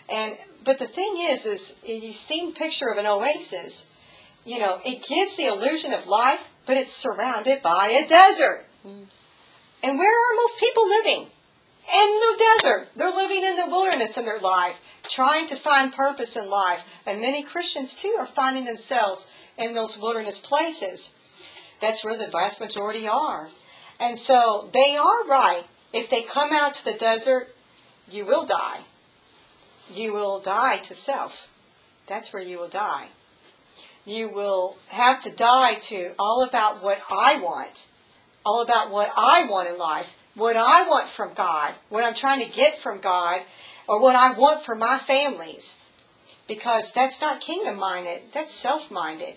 [0.09, 3.87] And but the thing is, is if you've seen picture of an oasis.
[4.45, 8.65] You know, it gives the illusion of life, but it's surrounded by a desert.
[8.83, 11.21] And where are most people living?
[11.21, 12.89] In the desert.
[12.95, 16.81] They're living in the wilderness in their life, trying to find purpose in life.
[17.05, 21.13] And many Christians too are finding themselves in those wilderness places.
[21.79, 23.49] That's where the vast majority are.
[23.99, 25.63] And so they are right.
[25.93, 27.55] If they come out to the desert,
[28.09, 28.81] you will die.
[29.89, 31.47] You will die to self.
[32.07, 33.07] That's where you will die.
[34.07, 37.87] You will have to die to all about what I want,
[38.43, 42.39] all about what I want in life, what I want from God, what I'm trying
[42.39, 43.41] to get from God,
[43.87, 45.79] or what I want for my families.
[46.47, 49.35] Because that's not kingdom minded, that's self minded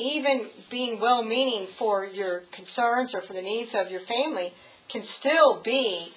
[0.00, 4.52] even being well meaning for your concerns or for the needs of your family
[4.88, 6.12] can still be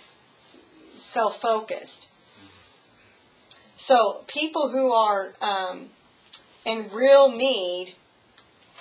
[0.95, 2.07] self focused.
[3.75, 5.89] So, people who are um,
[6.65, 7.95] in real need,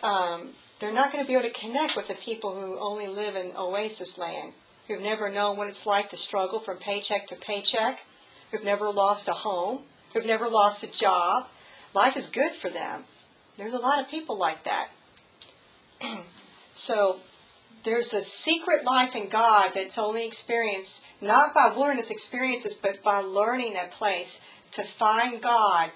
[0.03, 3.37] um, they're not going to be able to connect with the people who only live
[3.37, 4.53] in oasis land,
[4.89, 8.01] who've never known what it's like to struggle from paycheck to paycheck,
[8.51, 11.49] who've never lost a home, who've never lost a job.
[11.95, 13.05] Life is good for them.
[13.57, 14.91] There's a lot of people like that.
[16.73, 17.21] so
[17.85, 23.21] there's a secret life in God that's only experienced not by wilderness experiences, but by
[23.21, 25.91] learning a place to find God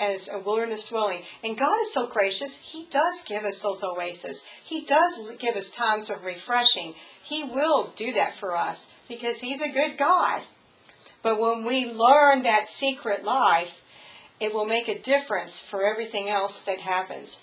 [0.00, 1.22] as a wilderness dwelling.
[1.42, 4.44] And God is so gracious, He does give us those oases.
[4.62, 6.94] He does give us times of refreshing.
[7.22, 10.42] He will do that for us because He's a good God.
[11.22, 13.82] But when we learn that secret life,
[14.40, 17.42] it will make a difference for everything else that happens.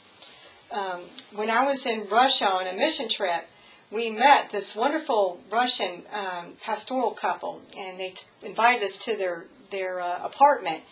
[0.71, 1.01] Um,
[1.33, 3.47] when I was in Russia on a mission trip,
[3.91, 9.45] we met this wonderful Russian um, pastoral couple, and they t- invited us to their
[9.69, 10.83] their uh, apartment.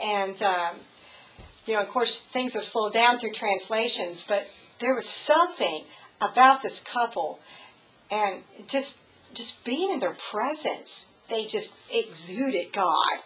[0.00, 0.76] And um,
[1.66, 4.46] you know, of course, things have slowed down through translations, but
[4.80, 5.84] there was something
[6.20, 7.40] about this couple,
[8.10, 9.00] and just
[9.32, 13.18] just being in their presence, they just exuded God,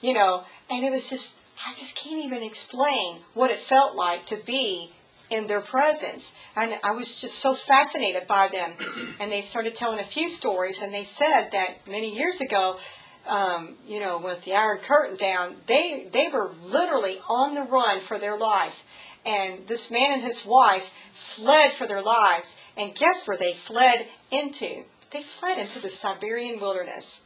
[0.00, 4.26] you know, and it was just I just can't even explain what it felt like
[4.26, 4.92] to be
[5.28, 6.36] in their presence.
[6.56, 8.72] And I was just so fascinated by them.
[9.20, 12.78] And they started telling a few stories, and they said that many years ago,
[13.26, 18.00] um, you know, with the Iron Curtain down, they they were literally on the run
[18.00, 18.84] for their life.
[19.24, 22.56] And this man and his wife fled for their lives.
[22.76, 24.84] And guess where they fled into?
[25.10, 27.22] They fled into the Siberian wilderness.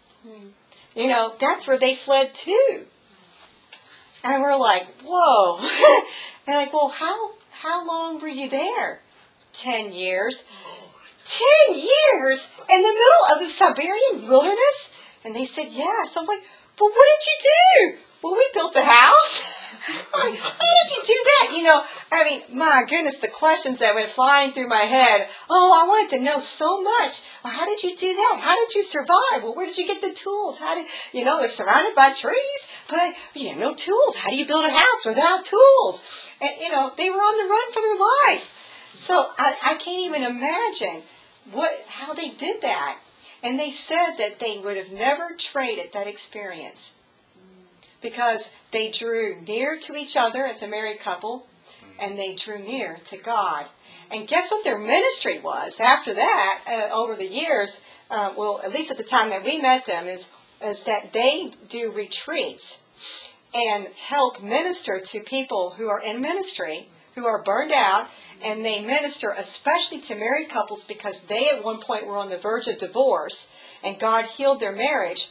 [0.96, 2.86] You know, that's where they fled to.
[4.24, 5.58] And we're like, whoa.
[6.46, 9.00] and like, well, how how long were you there?
[9.52, 10.48] Ten years.
[11.24, 14.94] Ten years in the middle of the Siberian wilderness?
[15.24, 16.16] And they said, yes.
[16.16, 16.42] I'm like,
[16.76, 17.98] but what did you do?
[18.22, 19.42] Well, we built a house.
[20.14, 21.56] I'm like, how did you do that?
[21.56, 25.28] You know, I mean, my goodness, the questions that went flying through my head.
[25.50, 27.22] Oh, I wanted to know so much.
[27.42, 28.38] Well, how did you do that?
[28.40, 29.42] How did you survive?
[29.42, 30.58] Well, where did you get the tools?
[30.58, 34.16] How did, you know, they're surrounded by trees, but, you have no tools.
[34.16, 36.30] How do you build a house without tools?
[36.40, 38.90] And, you know, they were on the run for their life.
[38.94, 41.02] So I, I can't even imagine
[41.52, 42.98] what, how they did that.
[43.44, 46.94] And they said that they would have never traded that experience
[48.00, 51.46] because they drew near to each other as a married couple
[52.00, 53.66] and they drew near to God.
[54.10, 58.72] And guess what their ministry was after that, uh, over the years, uh, well, at
[58.72, 60.32] least at the time that we met them, is,
[60.62, 62.82] is that they do retreats
[63.54, 68.08] and help minister to people who are in ministry, who are burned out,
[68.42, 72.38] and they minister especially to married couples because they at one point were on the
[72.38, 75.30] verge of divorce and God healed their marriage.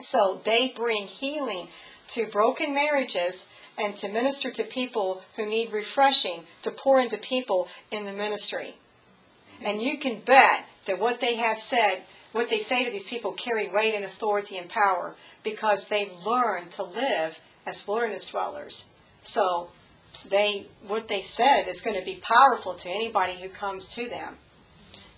[0.00, 1.68] So they bring healing
[2.08, 3.48] to broken marriages
[3.78, 8.76] and to minister to people who need refreshing, to pour into people in the ministry.
[9.62, 12.02] And you can bet that what they have said,
[12.32, 16.70] what they say to these people carry weight and authority and power because they've learned
[16.72, 18.90] to live as wilderness dwellers.
[19.22, 19.70] So
[20.28, 24.36] they what they said is going to be powerful to anybody who comes to them.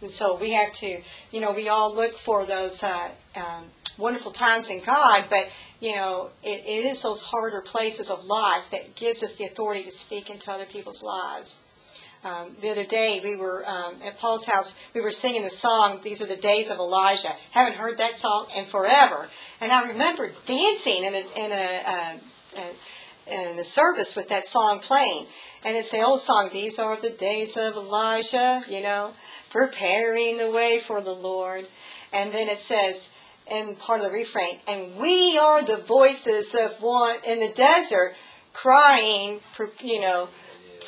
[0.00, 1.00] And so we have to,
[1.30, 3.64] you know, we all look for those uh, um,
[3.98, 5.48] wonderful times in God, but
[5.80, 9.84] you know, it, it is those harder places of life that gives us the authority
[9.84, 11.62] to speak into other people's lives.
[12.24, 14.78] Um, the other day, we were um, at Paul's house.
[14.94, 18.48] We were singing the song "These Are the Days of Elijah." Haven't heard that song
[18.56, 19.28] in forever,
[19.60, 22.16] and I remember dancing in a in a, uh,
[22.56, 22.72] a
[23.26, 25.26] in the service with that song playing.
[25.64, 29.14] And it's the old song, These are the days of Elijah, you know,
[29.50, 31.66] preparing the way for the Lord.
[32.12, 33.10] And then it says,
[33.50, 38.14] in part of the refrain, and we are the voices of one in the desert
[38.52, 39.40] crying,
[39.80, 40.28] you know,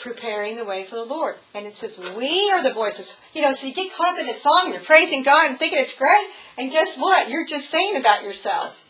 [0.01, 1.37] preparing the way for the Lord.
[1.55, 3.21] And it says, we are the voices.
[3.35, 5.79] You know, so you get caught up in that song you're praising God and thinking
[5.79, 6.29] it's great.
[6.57, 7.29] And guess what?
[7.29, 8.85] You're just saying about yourself.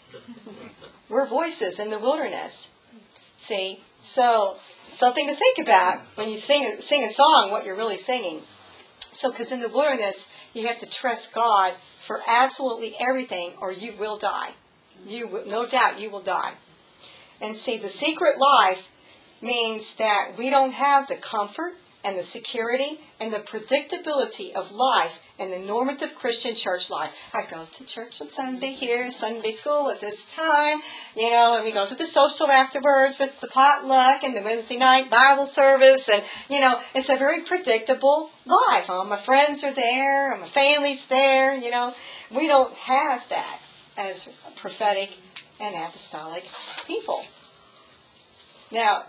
[1.08, 2.70] We're voices in the wilderness.
[3.38, 3.80] See?
[4.00, 4.56] So,
[4.90, 8.42] something to think about when you sing, sing a song, what you're really singing.
[9.12, 13.92] So, because in the wilderness, you have to trust God for absolutely everything, or you
[13.98, 14.50] will die.
[15.04, 16.54] You, will, no doubt, you will die.
[17.40, 18.90] And see, the secret life
[19.40, 21.74] means that we don't have the comfort
[22.04, 27.30] and the security and the predictability of life in the normative Christian church life.
[27.32, 30.80] I go to church on Sunday here, Sunday school at this time,
[31.16, 34.76] you know, and we go to the social afterwards with the potluck and the Wednesday
[34.76, 38.90] night Bible service, and you know, it's a very predictable life.
[38.90, 41.94] All my friends are there, and my family's there, you know.
[42.34, 43.60] We don't have that
[43.96, 45.10] as prophetic
[45.60, 46.44] and apostolic
[46.86, 47.24] people.
[48.70, 49.04] Now,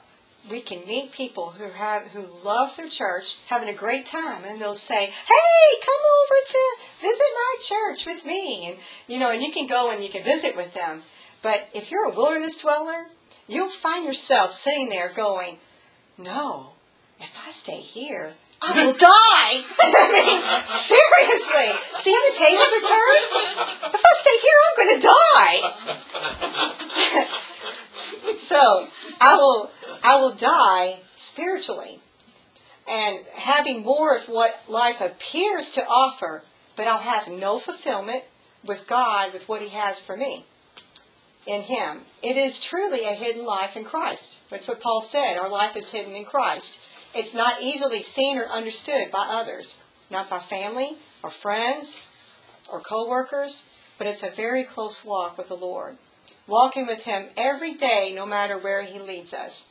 [0.49, 4.59] we can meet people who have who love their church, having a great time, and
[4.61, 6.59] they'll say, "Hey, come over to
[7.01, 8.77] visit my church with me," and
[9.07, 11.03] you know, and you can go and you can visit with them.
[11.41, 13.09] But if you're a wilderness dweller,
[13.47, 15.59] you'll find yourself sitting there going,
[16.17, 16.73] "No,
[17.19, 22.87] if I stay here, I will die." I mean, seriously, see how the tables are
[22.95, 23.25] turned?
[23.93, 25.73] If I stay here, I'm going to die.
[28.37, 28.87] so
[29.19, 29.71] I will
[30.03, 31.99] I will die spiritually
[32.87, 36.43] and having more of what life appears to offer,
[36.75, 38.23] but I'll have no fulfillment
[38.65, 40.45] with God, with what He has for me
[41.45, 42.01] in Him.
[42.23, 44.49] It is truly a hidden life in Christ.
[44.49, 45.37] That's what Paul said.
[45.37, 46.79] Our life is hidden in Christ.
[47.13, 52.01] It's not easily seen or understood by others, not by family or friends
[52.71, 55.97] or co-workers, but it's a very close walk with the Lord.
[56.49, 59.69] Walking with Him every day, no matter where He leads us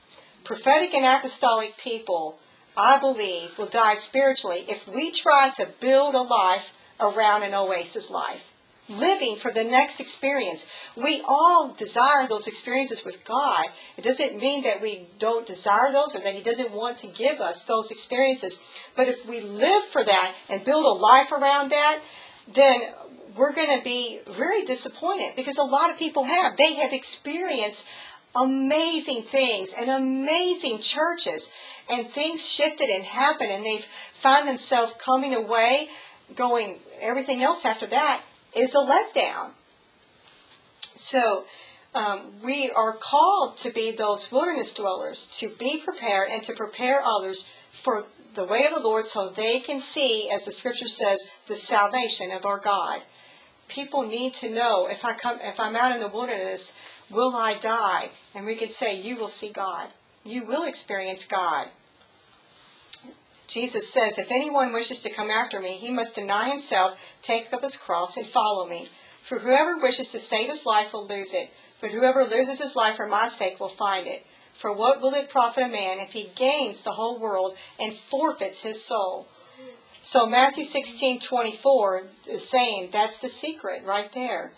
[0.49, 2.39] prophetic and apostolic people,
[2.75, 8.11] I believe, will die spiritually if we try to build a life around an oasis
[8.11, 8.55] life.
[8.89, 10.67] Living for the next experience.
[10.97, 13.67] We all desire those experiences with God.
[13.99, 17.41] It doesn't mean that we don't desire those or that He doesn't want to give
[17.41, 18.59] us those experiences.
[18.97, 22.01] But if we live for that and build a life around that,
[22.55, 22.81] then
[23.39, 26.57] we're going to be very disappointed because a lot of people have.
[26.57, 27.89] They have experienced
[28.35, 31.53] amazing things and amazing churches,
[31.89, 35.89] and things shifted and happened, and they've found themselves coming away,
[36.35, 38.23] going, everything else after that
[38.55, 39.51] is a letdown.
[40.95, 41.45] So,
[41.95, 47.03] um, we are called to be those wilderness dwellers, to be prepared and to prepare
[47.03, 51.31] others for the way of the Lord so they can see, as the scripture says,
[51.47, 53.01] the salvation of our God.
[53.69, 56.75] People need to know if I come if I'm out in the wilderness,
[57.11, 58.11] will I die?
[58.35, 59.89] And we can say, You will see God.
[60.25, 61.69] You will experience God.
[63.47, 67.63] Jesus says, If anyone wishes to come after me, he must deny himself, take up
[67.63, 68.89] his cross, and follow me.
[69.23, 71.51] For whoever wishes to save his life will lose it,
[71.81, 74.27] but whoever loses his life for my sake will find it.
[74.53, 78.63] For what will it profit a man if he gains the whole world and forfeits
[78.63, 79.29] his soul?
[80.01, 84.53] So Matthew 16:24 is saying that's the secret right there.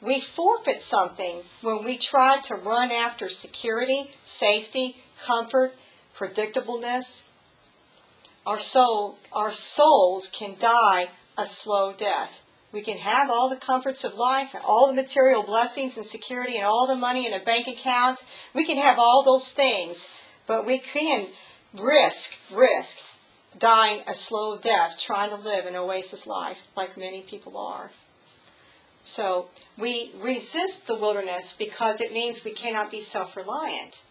[0.00, 5.74] We forfeit something when we try to run after security, safety, comfort,
[6.16, 7.24] predictableness.
[8.46, 12.40] Our soul, our souls can die a slow death.
[12.72, 16.64] We can have all the comforts of life, all the material blessings and security, and
[16.64, 18.24] all the money in a bank account.
[18.54, 20.10] We can have all those things,
[20.46, 21.28] but we can
[21.74, 23.02] risk, risk
[23.58, 27.90] dying a slow death trying to live an oasis life like many people are.
[29.02, 29.48] So
[29.78, 34.02] we resist the wilderness because it means we cannot be self reliant.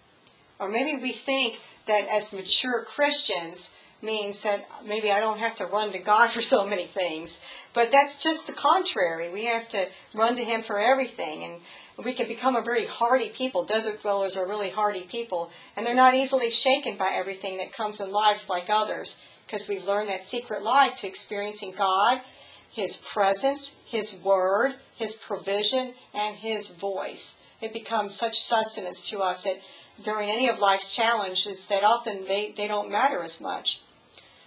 [0.57, 5.65] Or maybe we think that as mature Christians, means that maybe I don't have to
[5.65, 7.41] run to God for so many things.
[7.73, 9.29] But that's just the contrary.
[9.29, 11.43] We have to run to Him for everything.
[11.43, 13.63] And we can become a very hardy people.
[13.63, 15.51] Desert dwellers are really hardy people.
[15.75, 19.85] And they're not easily shaken by everything that comes in life like others because we've
[19.85, 22.21] learned that secret life to experiencing God,
[22.69, 27.41] His presence, His Word, His provision, and His voice.
[27.61, 29.59] It becomes such sustenance to us that
[30.03, 33.81] during any of life's challenges that often they, they don't matter as much.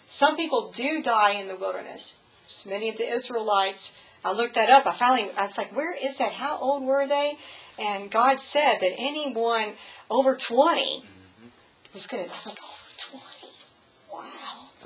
[0.04, 2.20] Some people do die in the wilderness.
[2.46, 4.86] So many of the Israelites, I looked that up.
[4.86, 6.32] I finally, I was like, where is that?
[6.32, 7.36] How old were they?
[7.78, 9.74] And God said that anyone
[10.10, 11.48] over 20 mm-hmm.
[11.94, 13.37] was going to, thought, over 20?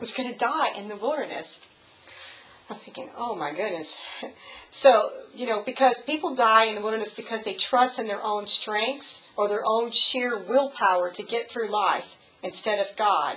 [0.02, 1.64] Was going to die in the wilderness.
[2.68, 4.00] I'm thinking, oh my goodness.
[4.68, 8.46] So, you know, because people die in the wilderness because they trust in their own
[8.46, 13.36] strengths or their own sheer willpower to get through life instead of God.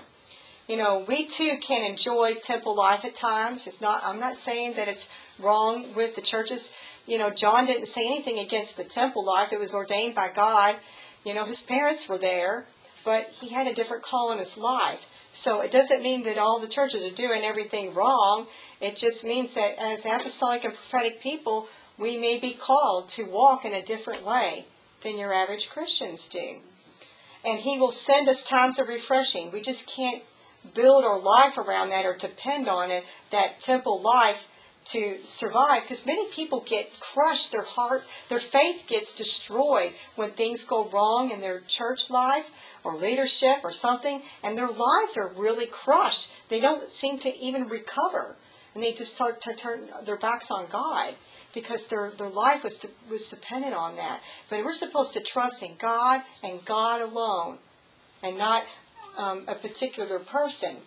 [0.68, 3.68] You know, we too can enjoy temple life at times.
[3.68, 6.74] It's not I'm not saying that it's wrong with the churches.
[7.06, 9.52] You know, John didn't say anything against the temple life.
[9.52, 10.78] It was ordained by God.
[11.26, 12.66] You know, his parents were there,
[13.04, 15.10] but he had a different call in his life.
[15.36, 18.48] So it doesn't mean that all the churches are doing everything wrong.
[18.80, 21.68] It just means that as apostolic and prophetic people,
[21.98, 24.66] we may be called to walk in a different way
[25.02, 26.62] than your average Christians do.
[27.44, 29.52] And He will send us times of refreshing.
[29.52, 30.24] We just can't
[30.74, 34.48] build our life around that or depend on it, that temple life
[34.86, 37.52] to survive because many people get crushed.
[37.52, 42.52] Their heart their faith gets destroyed when things go wrong in their church life
[42.84, 46.32] or leadership or something and their lives are really crushed.
[46.50, 48.36] They don't seem to even recover
[48.74, 51.16] and they just start to turn their backs on god
[51.54, 54.22] because their, their life was, was dependent on that.
[54.50, 57.58] But we're supposed to trust in god and god alone
[58.22, 58.66] and not
[59.18, 60.78] um, a particular person.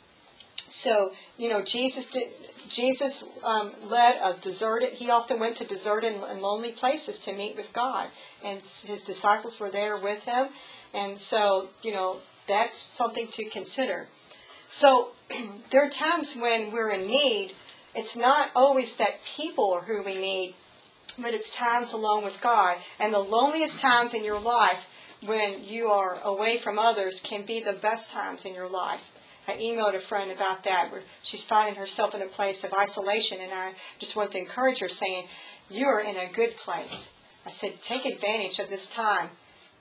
[0.68, 2.28] So you know jesus did
[2.68, 7.56] Jesus um, led a deserted, he often went to deserted and lonely places to meet
[7.56, 8.08] with God.
[8.44, 10.48] And his disciples were there with him.
[10.94, 14.08] And so, you know, that's something to consider.
[14.68, 15.12] So
[15.70, 17.54] there are times when we're in need.
[17.94, 20.54] It's not always that people are who we need,
[21.18, 22.76] but it's times alone with God.
[23.00, 24.88] And the loneliest times in your life
[25.26, 29.10] when you are away from others can be the best times in your life.
[29.48, 33.38] I emailed a friend about that where she's finding herself in a place of isolation,
[33.40, 35.26] and I just want to encourage her, saying,
[35.70, 37.14] You are in a good place.
[37.46, 39.30] I said, Take advantage of this time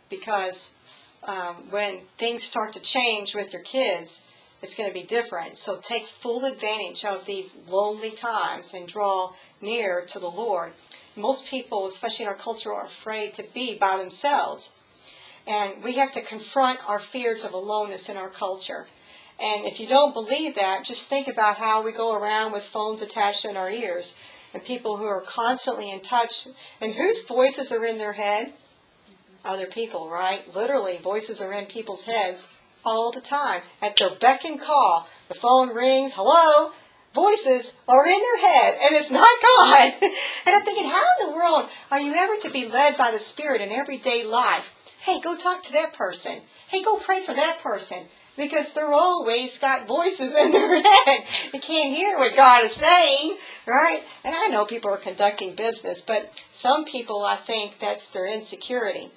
[0.09, 0.75] because
[1.21, 4.25] um, when things start to change with your kids,
[4.61, 5.57] it's going to be different.
[5.57, 10.71] So take full advantage of these lonely times and draw near to the Lord.
[11.17, 14.75] Most people, especially in our culture, are afraid to be by themselves.
[15.45, 18.87] And we have to confront our fears of aloneness in our culture.
[19.39, 23.01] And if you don't believe that, just think about how we go around with phones
[23.01, 24.17] attached in our ears
[24.53, 26.47] and people who are constantly in touch
[26.81, 28.53] and whose voices are in their head?
[29.45, 30.43] Other people, right?
[30.55, 32.51] Literally, voices are in people's heads
[32.83, 35.07] all the time at their beck and call.
[35.27, 36.71] The phone rings, hello,
[37.13, 39.27] voices are in their head and it's not
[39.57, 39.93] God.
[40.01, 43.19] and I'm thinking, how in the world are you ever to be led by the
[43.19, 44.73] Spirit in everyday life?
[44.99, 46.41] Hey, go talk to that person.
[46.67, 48.05] Hey, go pray for that person.
[48.37, 51.23] Because they're always got voices in their head.
[51.51, 54.03] They can't hear what God is saying, right?
[54.23, 59.09] And I know people are conducting business, but some people, I think, that's their insecurity.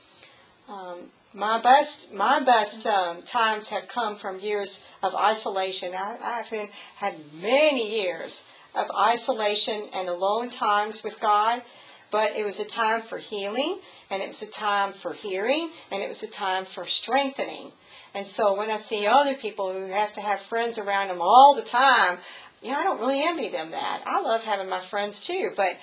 [0.68, 5.94] Um, my best, my best um, times have come from years of isolation.
[5.94, 8.44] I, I've been, had many years
[8.74, 11.62] of isolation and alone times with God,
[12.10, 13.78] but it was a time for healing,
[14.10, 17.72] and it was a time for hearing, and it was a time for strengthening.
[18.14, 21.54] And so when I see other people who have to have friends around them all
[21.54, 22.18] the time,
[22.62, 24.02] you know, I don't really envy them that.
[24.04, 25.76] I love having my friends too, but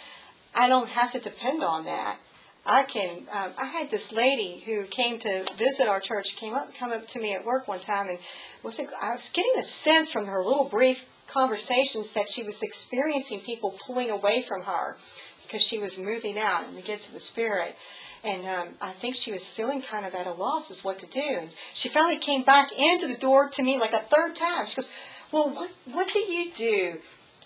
[0.54, 2.18] I don't have to depend on that.
[2.66, 3.24] I can.
[3.32, 6.36] Um, I had this lady who came to visit our church.
[6.36, 8.20] Came up, come up to me at work one time, and
[8.62, 13.40] was I was getting a sense from her little brief conversations that she was experiencing
[13.40, 14.98] people pulling away from her
[15.44, 17.76] because she was moving out in the gifts of the Spirit.
[18.24, 21.06] And um, I think she was feeling kind of at a loss as what to
[21.06, 21.22] do.
[21.22, 24.66] And she finally came back into the door to me like a third time.
[24.66, 24.92] She goes,
[25.32, 27.00] "Well, what what do you do?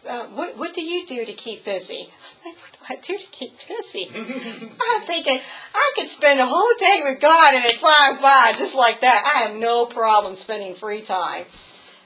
[0.07, 2.09] Uh, what what do you do to keep busy?"
[2.45, 5.39] I'm like, "What do I do to keep busy?" I'm thinking
[5.75, 9.23] I could spend a whole day with God and it flies by just like that.
[9.25, 11.45] I have no problem spending free time,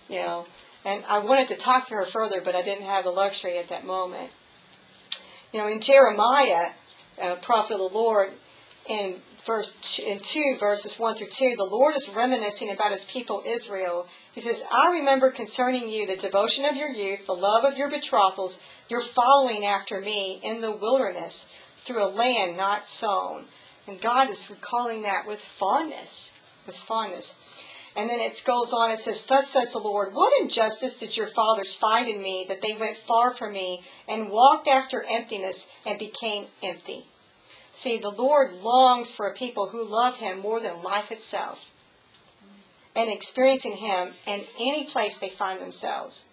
[0.09, 0.47] you know.
[0.84, 3.70] And I wanted to talk to her further, but I didn't have the luxury at
[3.70, 4.32] that moment.
[5.51, 6.72] You know, in Jeremiah,
[7.20, 8.32] uh, prophet of the Lord,
[8.88, 13.44] in verse in two verses one through two, the Lord is reminiscing about His people
[13.46, 14.08] Israel.
[14.34, 17.90] He says, "I remember concerning you the devotion of your youth, the love of your
[17.90, 18.60] betrothals,
[18.90, 21.50] your following after me in the wilderness
[21.84, 23.48] through a land not sown."
[23.88, 26.34] And God is recalling that with fondness,
[26.66, 27.38] with fondness.
[27.96, 31.28] And then it goes on, it says, Thus says the Lord, What injustice did your
[31.28, 35.98] fathers find in me, that they went far from me, and walked after emptiness, and
[35.98, 37.06] became empty?
[37.76, 41.71] See, the Lord longs for a people who love Him more than life itself,
[42.95, 46.23] and experiencing Him in any place they find themselves,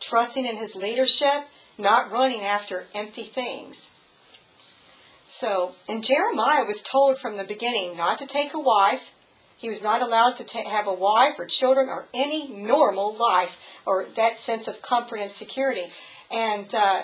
[0.00, 1.44] trusting in His leadership,
[1.76, 3.90] not running after empty things.
[5.26, 9.12] So, and Jeremiah was told from the beginning not to take a wife,
[9.58, 14.06] he was not allowed to have a wife or children or any normal life or
[14.14, 15.90] that sense of comfort and security.
[16.30, 17.02] And uh,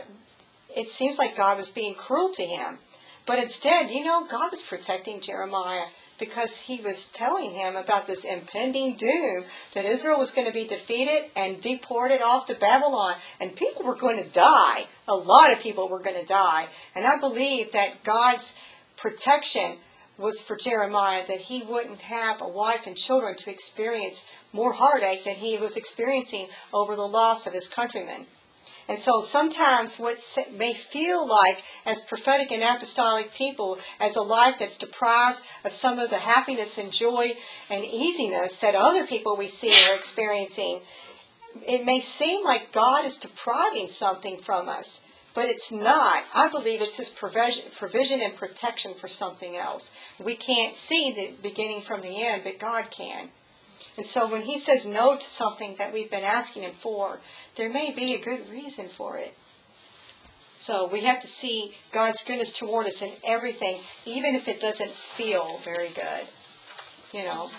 [0.75, 2.79] it seems like God was being cruel to him.
[3.27, 5.87] But instead, you know, God was protecting Jeremiah
[6.19, 10.65] because he was telling him about this impending doom that Israel was going to be
[10.65, 14.87] defeated and deported off to Babylon, and people were going to die.
[15.09, 16.69] A lot of people were going to die.
[16.95, 18.61] And I believe that God's
[18.97, 19.77] protection
[20.17, 25.25] was for Jeremiah that he wouldn't have a wife and children to experience more heartache
[25.25, 28.27] than he was experiencing over the loss of his countrymen.
[28.89, 30.19] And so sometimes what
[30.53, 35.99] may feel like as prophetic and apostolic people as a life that's deprived of some
[35.99, 37.37] of the happiness and joy
[37.69, 40.83] and easiness that other people we see are experiencing,
[41.67, 45.09] it may seem like God is depriving something from us.
[45.35, 46.25] But it's not.
[46.35, 49.95] I believe it's His provision, and protection for something else.
[50.19, 53.29] We can't see the beginning from the end, but God can.
[53.99, 57.21] And so when He says no to something that we've been asking Him for,
[57.57, 59.35] there may be a good reason for it.
[60.59, 64.91] So we have to see God's goodness toward us in everything, even if it doesn't
[64.91, 66.29] feel very good.
[67.13, 67.51] You know.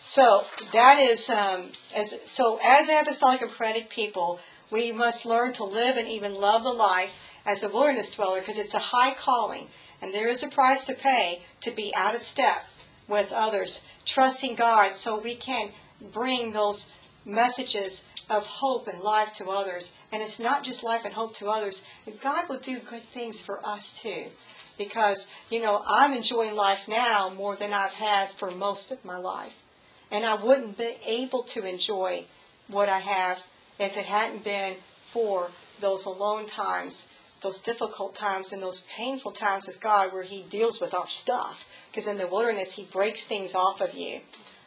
[0.00, 4.40] So that is um, as so as apostolic and prophetic people,
[4.70, 8.58] we must learn to live and even love the life as a wilderness dweller because
[8.58, 9.68] it's a high calling
[10.00, 12.64] and there is a price to pay to be out of step
[13.06, 15.70] with others, trusting God so we can
[16.12, 16.92] bring those
[17.24, 19.94] messages of hope and life to others.
[20.10, 21.86] And it's not just life and hope to others,
[22.22, 24.26] God will do good things for us too.
[24.78, 29.18] Because, you know, I'm enjoying life now more than I've had for most of my
[29.18, 29.62] life.
[30.10, 32.24] And I wouldn't be able to enjoy
[32.68, 33.46] what I have
[33.78, 37.12] if it hadn't been for those alone times,
[37.42, 41.66] those difficult times, and those painful times with God where He deals with our stuff.
[41.90, 44.20] Because in the wilderness, He breaks things off of you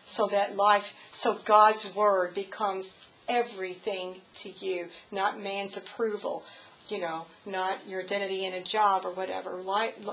[0.03, 2.95] so that life, so God's Word becomes
[3.27, 6.43] everything to you, not man's approval,
[6.87, 9.59] you know, not your identity in a job or whatever.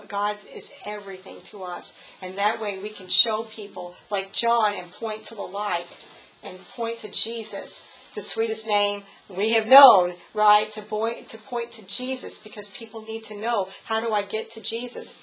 [0.09, 1.99] God's is everything to us.
[2.23, 6.03] And that way we can show people, like John, and point to the light
[6.43, 10.71] and point to Jesus the sweetest name we have known, right?
[10.73, 14.61] To to point to Jesus because people need to know how do I get to
[14.61, 15.15] Jesus?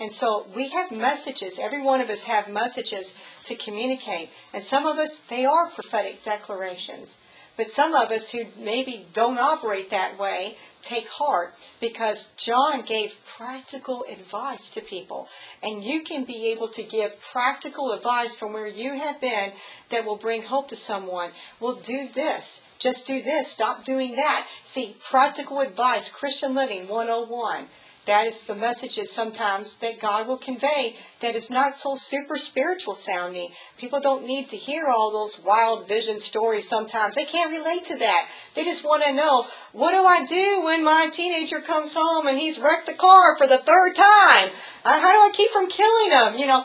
[0.00, 1.58] And so we have messages.
[1.58, 4.28] Every one of us have messages to communicate.
[4.52, 7.20] And some of us, they are prophetic declarations.
[7.56, 13.16] But some of us who maybe don't operate that way take heart because John gave
[13.36, 15.28] practical advice to people.
[15.62, 19.52] And you can be able to give practical advice from where you have been
[19.90, 21.30] that will bring hope to someone.
[21.60, 22.66] Well, do this.
[22.78, 23.48] Just do this.
[23.48, 24.48] Stop doing that.
[24.64, 27.68] See, practical advice, Christian Living 101.
[28.06, 32.94] That is the messages sometimes that God will convey that is not so super spiritual
[32.94, 33.50] sounding.
[33.78, 37.14] People don't need to hear all those wild vision stories sometimes.
[37.14, 38.28] They can't relate to that.
[38.54, 42.38] They just want to know, what do I do when my teenager comes home and
[42.38, 44.50] he's wrecked the car for the third time?
[44.84, 46.34] Uh, How do I keep from killing him?
[46.38, 46.64] You know,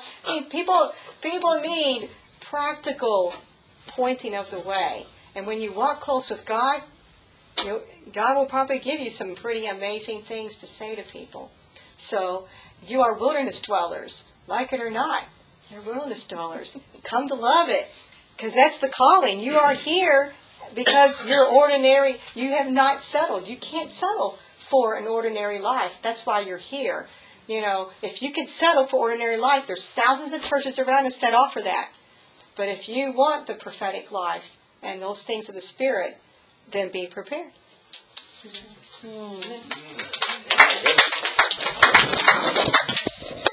[0.49, 2.09] people, people need
[2.41, 3.33] practical
[3.87, 5.05] pointing of the way.
[5.35, 6.81] And when you walk close with God,
[7.63, 7.81] you,
[8.13, 11.51] God will probably give you some pretty amazing things to say to people.
[11.97, 12.47] So,
[12.85, 15.23] you are wilderness dwellers, like it or not.
[15.69, 16.77] You're wilderness dwellers.
[17.03, 17.87] Come to love it,
[18.35, 19.39] because that's the calling.
[19.39, 20.33] You are here
[20.75, 22.17] because you're ordinary.
[22.35, 23.47] You have not settled.
[23.47, 25.97] You can't settle for an ordinary life.
[26.01, 27.07] That's why you're here.
[27.47, 31.17] You know, if you could settle for ordinary life, there's thousands of churches around us
[31.19, 31.91] that offer that.
[32.55, 36.17] But if you want the prophetic life and those things of the Spirit,
[36.71, 37.51] then be prepared.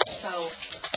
[0.09, 0.49] So